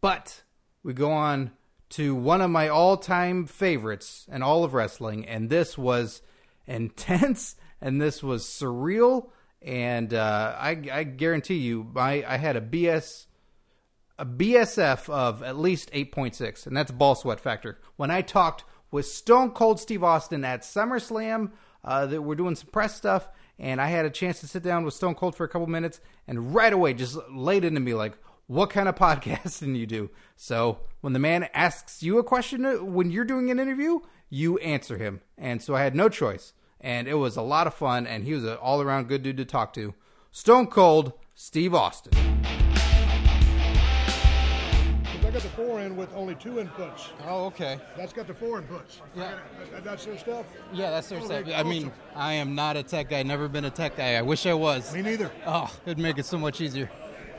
[0.00, 0.42] But
[0.82, 1.52] we go on
[1.90, 6.22] to one of my all time favorites in all of wrestling, and this was
[6.66, 9.30] intense and this was surreal.
[9.66, 13.26] And uh, I, I guarantee you, my I had a BS
[14.18, 17.78] a BSF of at least 8.6, and that's ball sweat factor.
[17.96, 21.50] When I talked with Stone Cold Steve Austin at SummerSlam,
[21.84, 24.84] uh, that we're doing some press stuff, and I had a chance to sit down
[24.84, 28.16] with Stone Cold for a couple minutes, and right away just laid into me like,
[28.46, 30.10] what kind of podcasting you do?
[30.34, 34.00] So when the man asks you a question uh, when you're doing an interview,
[34.30, 35.20] you answer him.
[35.36, 38.32] And so I had no choice, and it was a lot of fun, and he
[38.34, 39.94] was an all around good dude to talk to.
[40.30, 42.12] Stone Cold Steve Austin.
[45.26, 47.08] I got the four in with only two inputs.
[47.26, 47.78] Oh, okay.
[47.96, 49.00] That's got the four inputs.
[49.14, 49.34] Yeah.
[49.72, 50.46] That- That's their stuff?
[50.72, 51.60] Yeah, that's their oh, Okay, stuff.
[51.60, 51.92] I mean.
[52.14, 53.22] I am not a tech guy.
[53.22, 54.14] Never been a tech guy.
[54.14, 54.94] I wish I was.
[54.94, 55.30] Me neither.
[55.46, 56.90] Oh, it'd make it so much easier.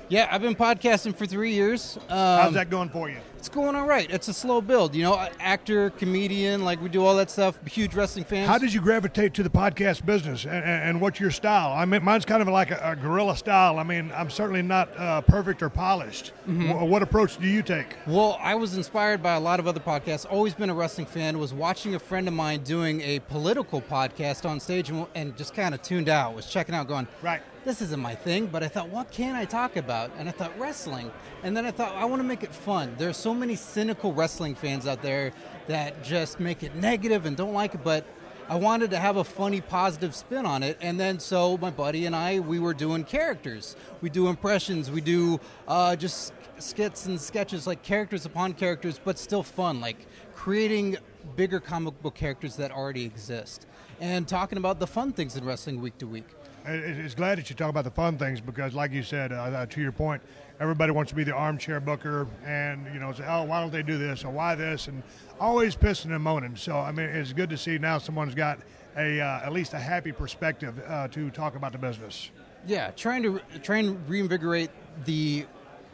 [0.10, 1.98] Yeah, I've been podcasting for three years.
[2.08, 3.18] Um, How's that going for you?
[3.38, 4.10] It's going all right.
[4.10, 4.96] It's a slow build.
[4.96, 7.60] You know, actor, comedian, like we do all that stuff.
[7.68, 8.48] Huge wrestling fans.
[8.48, 11.74] How did you gravitate to the podcast business, and, and, what's your style?
[11.74, 13.80] I mean, mine's kind of like a, a guerrilla style.
[13.80, 16.32] I mean, I'm certainly not uh, perfect or polished.
[16.48, 16.72] Mhm.
[16.72, 17.98] Wh- what approach do you take?
[18.08, 20.26] Well, I was inspired by a lot of other podcasts.
[20.30, 21.38] Always been a wrestling fan.
[21.38, 25.54] Was watching a friend of mine doing a political podcast on stage and, and just
[25.54, 26.34] kind of tuned out.
[26.34, 27.42] Was checking out, going, right.
[27.68, 28.48] This isn't my thing.
[28.48, 30.10] But I thought, what can I talk about?
[30.18, 31.12] And I thought wrestling.
[31.44, 32.96] And then I thought, I want to make it fun.
[32.98, 35.34] There's so many cynical wrestling fans out there
[35.68, 37.84] that just make it negative and don't like it.
[37.84, 38.06] But
[38.48, 40.78] I wanted to have a funny, positive spin on it.
[40.80, 43.76] And then so my buddy and I, we were doing characters.
[44.00, 44.90] We do impressions.
[44.90, 45.38] We do
[45.68, 50.96] uh, just skits and sketches, like characters upon characters, but still fun, like creating
[51.36, 53.68] bigger comic book characters that already exist.
[54.00, 56.37] And talking about the fun things in wrestling week to week.
[56.68, 59.36] It- it's glad that you talk about the fun things because, like you said, uh,
[59.36, 60.22] uh, to your point,
[60.60, 63.84] everybody wants to be the armchair booker and you know say, oh, why don't they
[63.84, 65.04] do this or why this, and
[65.40, 66.56] always pissing and moaning.
[66.56, 68.60] So I mean, it's good to see now someone's got
[68.98, 72.30] a uh, at least a happy perspective uh, to talk about the business.
[72.66, 74.72] Yeah, trying to try and reinvigorate
[75.06, 75.46] the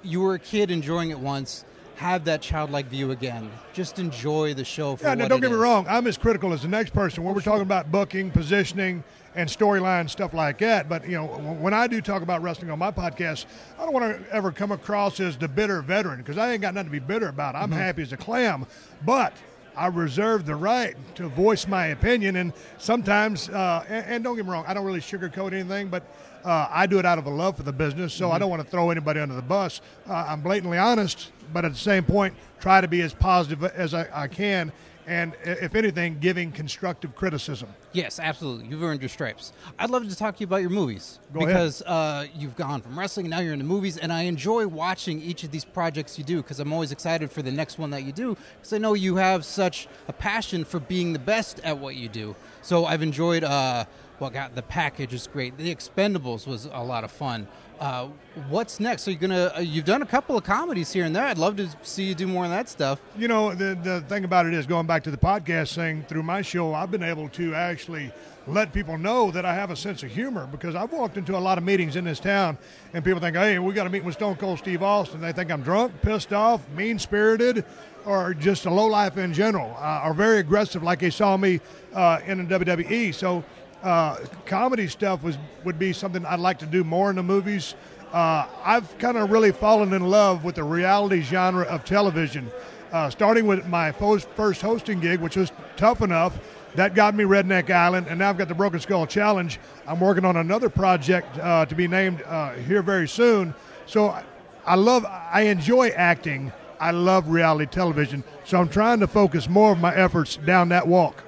[0.01, 1.63] you were a kid enjoying it once,
[1.95, 3.49] have that childlike view again.
[3.73, 5.61] Just enjoy the show for Yeah, now don't get me is.
[5.61, 5.85] wrong.
[5.87, 9.03] I'm as critical as the next person when we're talking about booking, positioning,
[9.35, 10.87] and storyline stuff like that.
[10.89, 13.45] But you know, when I do talk about wrestling on my podcast,
[13.79, 16.73] I don't want to ever come across as the bitter veteran because I ain't got
[16.73, 17.55] nothing to be bitter about.
[17.55, 17.77] I'm Mhm.
[17.77, 18.65] happy as a clam,
[19.05, 19.33] but.
[19.75, 24.45] I reserve the right to voice my opinion, and sometimes, uh, and, and don't get
[24.45, 26.03] me wrong, I don't really sugarcoat anything, but
[26.45, 28.39] uh, I do it out of a love for the business, so I Mhm.
[28.41, 29.81] don't want to throw anybody under the bus.
[30.07, 33.95] Uh, I'm blatantly honest, but at the same point, try to be as positive as
[33.95, 34.71] I, I can,
[35.07, 37.69] and if anything, giving constructive criticism.
[37.91, 38.67] Yes, absolutely.
[38.67, 39.53] You've earned your stripes.
[39.77, 41.49] I'd love to talk to you about your movies Go ahead.
[41.49, 44.67] because uh, you've gone from wrestling and now you're in the movies, and I enjoy
[44.67, 47.89] watching each of these projects you do because I'm always excited for the next one
[47.91, 51.59] that you do because I know you have such a passion for being the best
[51.63, 52.35] at what you do.
[52.61, 53.43] So I've enjoyed.
[53.43, 53.85] Uh,
[54.19, 55.57] well, God, the package is great.
[55.57, 57.47] The Expendables was a lot of fun.
[57.79, 58.07] Uh,
[58.49, 59.03] what's next?
[59.03, 61.25] So you're gonna uh, you've done a couple of comedies here and there.
[61.25, 63.01] I'd love to see you do more of that stuff.
[63.17, 66.23] You know, the, the thing about it is, going back to the podcast thing, through
[66.23, 68.11] my show, I've been able to actually
[68.47, 71.39] let people know that I have a sense of humor because I've walked into a
[71.39, 72.57] lot of meetings in this town
[72.93, 75.21] and people think, hey, we got to meet with Stone Cold Steve Austin.
[75.21, 77.63] They think I'm drunk, pissed off, mean spirited,
[78.05, 81.61] or just a low life in general, uh, or very aggressive like they saw me
[81.93, 83.13] uh, in the WWE.
[83.13, 83.43] So,
[83.83, 87.75] uh, comedy stuff was would be something I'd like to do more in the movies.
[88.11, 92.51] Uh, I've kind of really fallen in love with the reality genre of television,
[92.91, 96.39] uh, starting with my first, hosting gig, which was tough enough.
[96.75, 99.59] That got me Redneck Island, and now I've got the Broken Skull Challenge.
[99.85, 103.53] I'm working on another project uh, to be named uh, here very soon.
[103.85, 104.17] So
[104.65, 106.51] I love, I enjoy acting.
[106.79, 108.23] I love reality television.
[108.45, 111.23] So I'm trying to focus more of my efforts down that walk.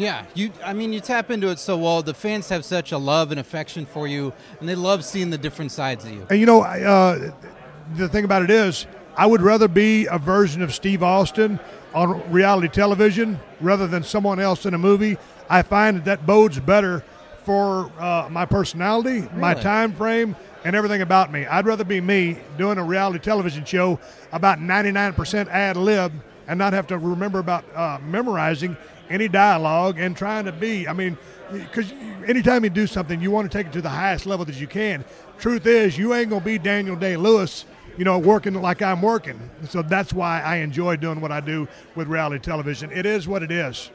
[0.00, 0.50] Yeah, you.
[0.64, 2.02] I mean, you tap into it so well.
[2.02, 5.36] The fans have such a love and affection for you, and they love seeing the
[5.36, 6.26] different sides of you.
[6.30, 7.32] And you know, I, uh,
[7.96, 8.86] the thing about it is,
[9.16, 11.60] I would rather be a version of Steve Austin
[11.92, 15.18] on reality television rather than someone else in a movie.
[15.50, 17.04] I find that that bodes better
[17.44, 20.34] for uh, my personality, my time frame,
[20.64, 21.46] and everything about me.
[21.46, 23.98] I'd rather be me doing a reality television show
[24.32, 26.12] about 99% ad lib
[26.46, 28.76] and not have to remember about uh, memorizing
[29.10, 30.88] any dialogue and trying to be.
[30.88, 31.18] I mean,
[31.52, 31.92] because
[32.26, 34.66] anytime you do something, you want to take it to the highest level that you
[34.66, 35.04] can.
[35.38, 37.64] Truth is, you ain't gonna be Daniel Day Lewis,
[37.98, 39.38] you know, working like I'm working.
[39.68, 42.90] So that's why I enjoy doing what I do with reality television.
[42.92, 43.90] It is what it is.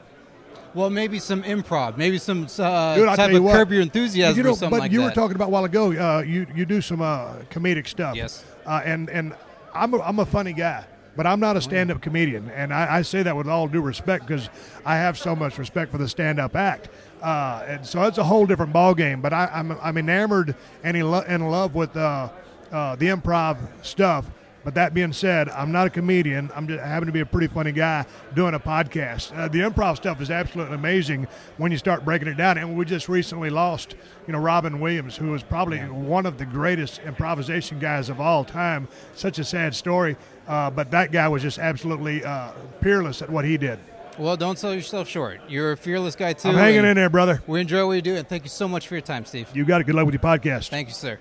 [0.74, 3.54] Well, maybe some improv, maybe some uh, Dude, type of what.
[3.54, 5.06] curb your enthusiasm You know, or something but like you that.
[5.06, 5.92] were talking about a while ago.
[5.92, 8.14] Uh, you you do some uh, comedic stuff.
[8.14, 8.44] Yes.
[8.66, 9.34] Uh, and and
[9.72, 10.84] I'm a, I'm a funny guy,
[11.16, 14.26] but I'm not a stand-up comedian, and I, I say that with all due respect
[14.26, 14.48] because
[14.84, 16.88] I have so much respect for the stand-up act.
[17.22, 19.20] Uh, and so it's a whole different ball game.
[19.20, 20.54] But I, I'm I'm enamored
[20.84, 22.28] and in, lo- in love with uh,
[22.70, 24.26] uh, the improv stuff.
[24.66, 26.50] But that being said, I'm not a comedian.
[26.52, 28.04] I'm just I happen to be a pretty funny guy
[28.34, 29.32] doing a podcast.
[29.32, 32.58] Uh, the improv stuff is absolutely amazing when you start breaking it down.
[32.58, 33.94] And we just recently lost,
[34.26, 38.42] you know, Robin Williams, who was probably one of the greatest improvisation guys of all
[38.44, 38.88] time.
[39.14, 40.16] Such a sad story,
[40.48, 42.50] uh, but that guy was just absolutely uh,
[42.80, 43.78] peerless at what he did.
[44.18, 45.42] well, don't sell yourself short.
[45.48, 46.48] You're a fearless guy too.
[46.48, 47.40] I'm hanging in there, brother.
[47.46, 49.48] We enjoy what you do, and thank you so much for your time, Steve.
[49.54, 49.84] You got it.
[49.84, 50.70] Good luck with your podcast.
[50.70, 51.20] Thank you, sir.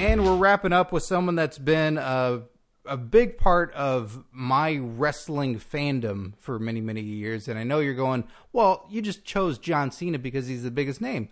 [0.00, 2.44] And we're wrapping up with someone that's been a,
[2.86, 7.48] a big part of my wrestling fandom for many, many years.
[7.48, 11.02] And I know you're going, well, you just chose John Cena because he's the biggest
[11.02, 11.28] name.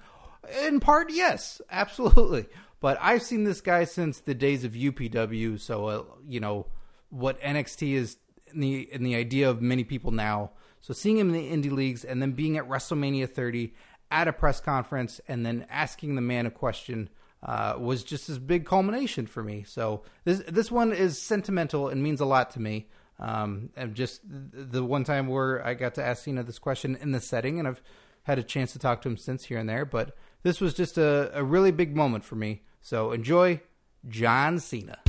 [0.65, 2.45] In part, yes, absolutely.
[2.79, 5.59] But I've seen this guy since the days of UPW.
[5.59, 6.67] So, uh, you know,
[7.09, 8.19] what NXT is
[8.53, 10.51] in the, in the idea of many people now.
[10.83, 13.73] So seeing him in the indie leagues and then being at WrestleMania 30
[14.11, 17.09] at a press conference and then asking the man a question
[17.43, 19.65] uh, was just this big culmination for me.
[19.65, 22.89] So this this one is sentimental and means a lot to me.
[23.21, 27.11] Um, and just the one time where I got to ask Cena this question in
[27.11, 27.83] the setting, and I've
[28.23, 29.85] had a chance to talk to him since here and there.
[29.85, 32.63] But this was just a, a really big moment for me.
[32.81, 33.61] So enjoy
[34.09, 34.99] John Cena.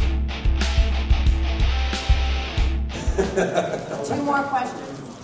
[3.20, 5.20] Two more questions.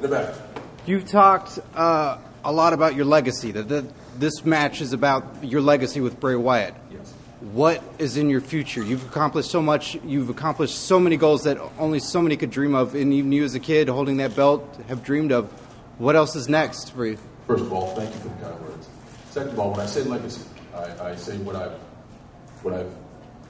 [0.00, 0.34] the back.
[0.86, 3.50] You've talked uh, a lot about your legacy.
[3.52, 3.86] That the,
[4.18, 6.74] this match is about your legacy with Bray Wyatt.
[6.90, 7.12] Yes.
[7.40, 8.82] What is in your future?
[8.82, 9.96] You've accomplished so much.
[10.04, 13.44] You've accomplished so many goals that only so many could dream of, and even you
[13.44, 15.46] as a kid holding that belt have dreamed of.
[15.98, 17.18] What else is next for you?
[17.46, 18.88] first of all, thank you for the kind words.
[19.30, 20.42] Second of all, when I say legacy,
[20.74, 21.78] I, I say what I've
[22.62, 22.94] what I've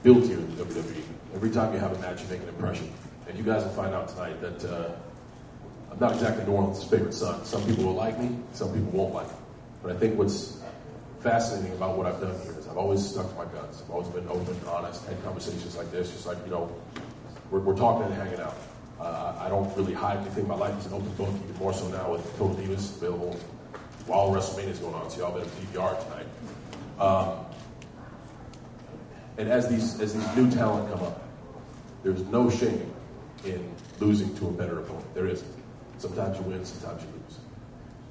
[0.03, 1.01] built here in the WWE.
[1.33, 2.91] Every time you have a match, you make an impression,
[3.27, 4.91] and you guys will find out tonight that uh,
[5.91, 7.45] I'm not exactly New Orleans' favorite son.
[7.45, 9.44] Some people will like me, some people won't like me.
[9.85, 10.57] But I think what's
[11.19, 13.83] fascinating about what I've done here is I've always stuck to my guns.
[13.83, 16.75] I've always been open and honest, had conversations like this, just like, you know,
[17.51, 18.57] we're, we're talking and hanging out.
[18.99, 20.47] Uh, I don't really hide anything.
[20.47, 23.39] My life is an open book, even more so now with Total Divas available
[24.07, 25.07] while WrestleMania is going on.
[25.11, 26.25] So y'all better DVR tonight.
[26.99, 27.45] Um,
[29.37, 31.27] and as these as these new talent come up,
[32.01, 32.91] there's no shame
[33.43, 35.13] in losing to a better opponent.
[35.13, 35.53] There isn't.
[35.99, 37.37] Sometimes you win, sometimes you lose.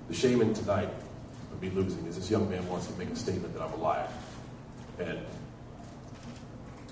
[0.07, 0.91] The shame in tonight
[1.71, 4.11] losing is this young man wants to make a statement that I'm alive.
[4.99, 5.19] And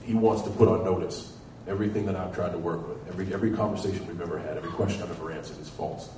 [0.02, 1.36] he wants to put on notice
[1.68, 5.02] everything that I've tried to work with, every every conversation we've ever had, every question
[5.02, 6.10] I've ever answered is false.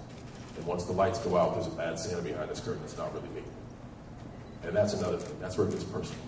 [0.57, 2.82] And once the lights go out, there's a bad Santa behind this curtain.
[2.84, 3.42] It's not really me.
[4.62, 5.36] And that's another thing.
[5.40, 6.20] That's where it gets personal.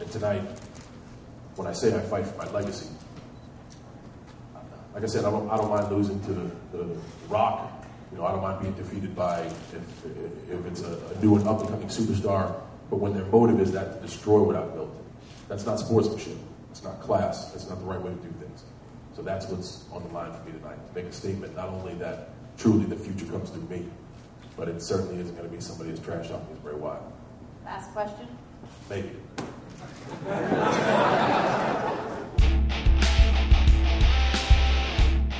[0.00, 0.42] And tonight,
[1.54, 2.88] when I say I fight for my legacy,
[4.92, 6.96] like I said, I don't, I don't mind losing to the, the
[7.28, 7.70] Rock.
[8.12, 10.04] You know, I don't mind being defeated by if,
[10.50, 12.54] if it's a, a new and up and coming superstar.
[12.88, 14.94] But when their motive is that to destroy what I've built,
[15.48, 16.36] that's not sportsmanship.
[16.70, 17.50] It's not class.
[17.52, 18.64] That's not the right way to do things.
[19.14, 20.76] So that's what's on the line for me tonight.
[20.88, 23.86] To make a statement, not only that truly the future comes through me,
[24.56, 27.02] but it certainly isn't going to be somebody as trash talking as Bray Wyatt.
[27.64, 28.28] Last question.
[28.88, 29.10] Maybe.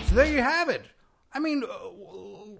[0.08, 0.84] So there you have it.
[1.32, 1.88] I mean, uh,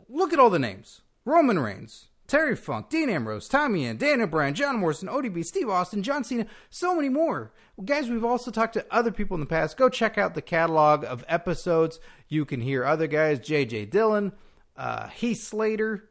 [0.08, 4.54] look at all the names: Roman Reigns, Terry Funk, Dean Ambrose, Tommy Ian, Daniel Bryan,
[4.54, 7.52] John Morrison, ODB, Steve Austin, John Cena, so many more.
[7.76, 9.76] Well, guys, we've also talked to other people in the past.
[9.76, 12.00] Go check out the catalog of episodes.
[12.28, 13.86] You can hear other guys: J.J.
[13.86, 14.32] Dillon,
[14.76, 16.08] uh, Heath Slater,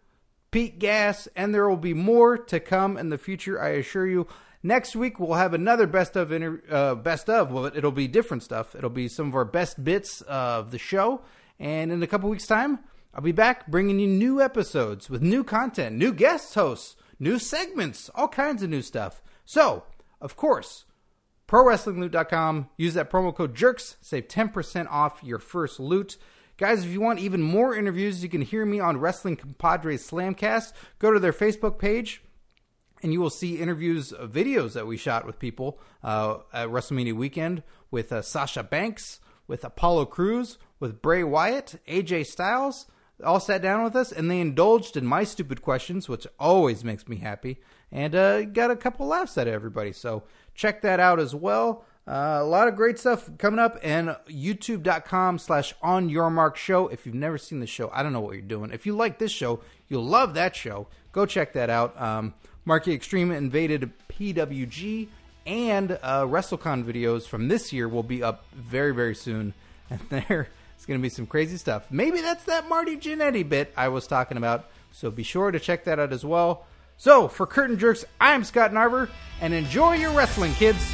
[0.52, 3.62] Pete Gas, and there will be more to come in the future.
[3.62, 4.28] I assure you.
[4.64, 7.52] Next week we'll have another best of inter- uh, best of.
[7.52, 8.74] Well, it'll be different stuff.
[8.74, 11.22] It'll be some of our best bits of the show.
[11.60, 12.80] And in a couple weeks' time,
[13.16, 18.09] I'll be back bringing you new episodes with new content, new guest hosts, new segments,
[18.13, 19.22] all kinds of new stuff.
[19.45, 19.84] So,
[20.20, 20.84] of course,
[21.47, 22.70] ProWrestlingLoot.com.
[22.76, 23.95] Use that promo code JERKS.
[24.01, 26.18] Save 10% off your first loot.
[26.57, 30.74] Guys, if you want even more interviews, you can hear me on Wrestling Compadres Slamcast.
[30.99, 32.22] Go to their Facebook page
[33.01, 37.13] and you will see interviews, uh, videos that we shot with people uh, at WrestleMania
[37.13, 42.88] weekend with uh, Sasha Banks, with Apollo Crews, with Bray Wyatt, AJ Styles.
[43.24, 47.07] All sat down with us and they indulged in my stupid questions, which always makes
[47.07, 47.61] me happy,
[47.91, 49.93] and uh, got a couple laughs out of everybody.
[49.93, 51.86] So check that out as well.
[52.07, 56.88] Uh, a lot of great stuff coming up and youtube.com slash on your mark show.
[56.88, 58.72] If you've never seen the show i don't know what you're doing.
[58.72, 60.88] If you like this show you'll love that show.
[61.11, 61.99] Go check that out.
[61.99, 65.07] Um, marky extreme invaded pwg
[65.47, 69.53] and uh, wrestlecon videos from this year will be up very very soon.
[69.88, 70.47] And there
[70.86, 71.88] is going to be some crazy stuff.
[71.89, 75.83] Maybe that's that marty Jannetty bit i was talking about so be sure to check
[75.86, 76.67] that out as well.
[76.95, 79.09] So for curtain jerks i'm scott narver
[79.41, 80.86] and enjoy your wrestling kids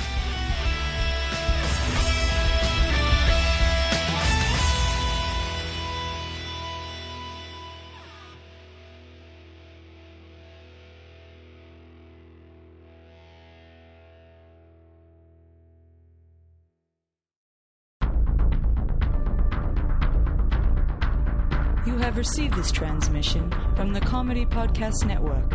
[22.22, 25.52] Received this transmission from the Comedy Podcast Network.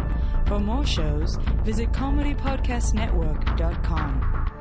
[0.48, 4.55] For more shows, visit comedypodcastnetwork.com.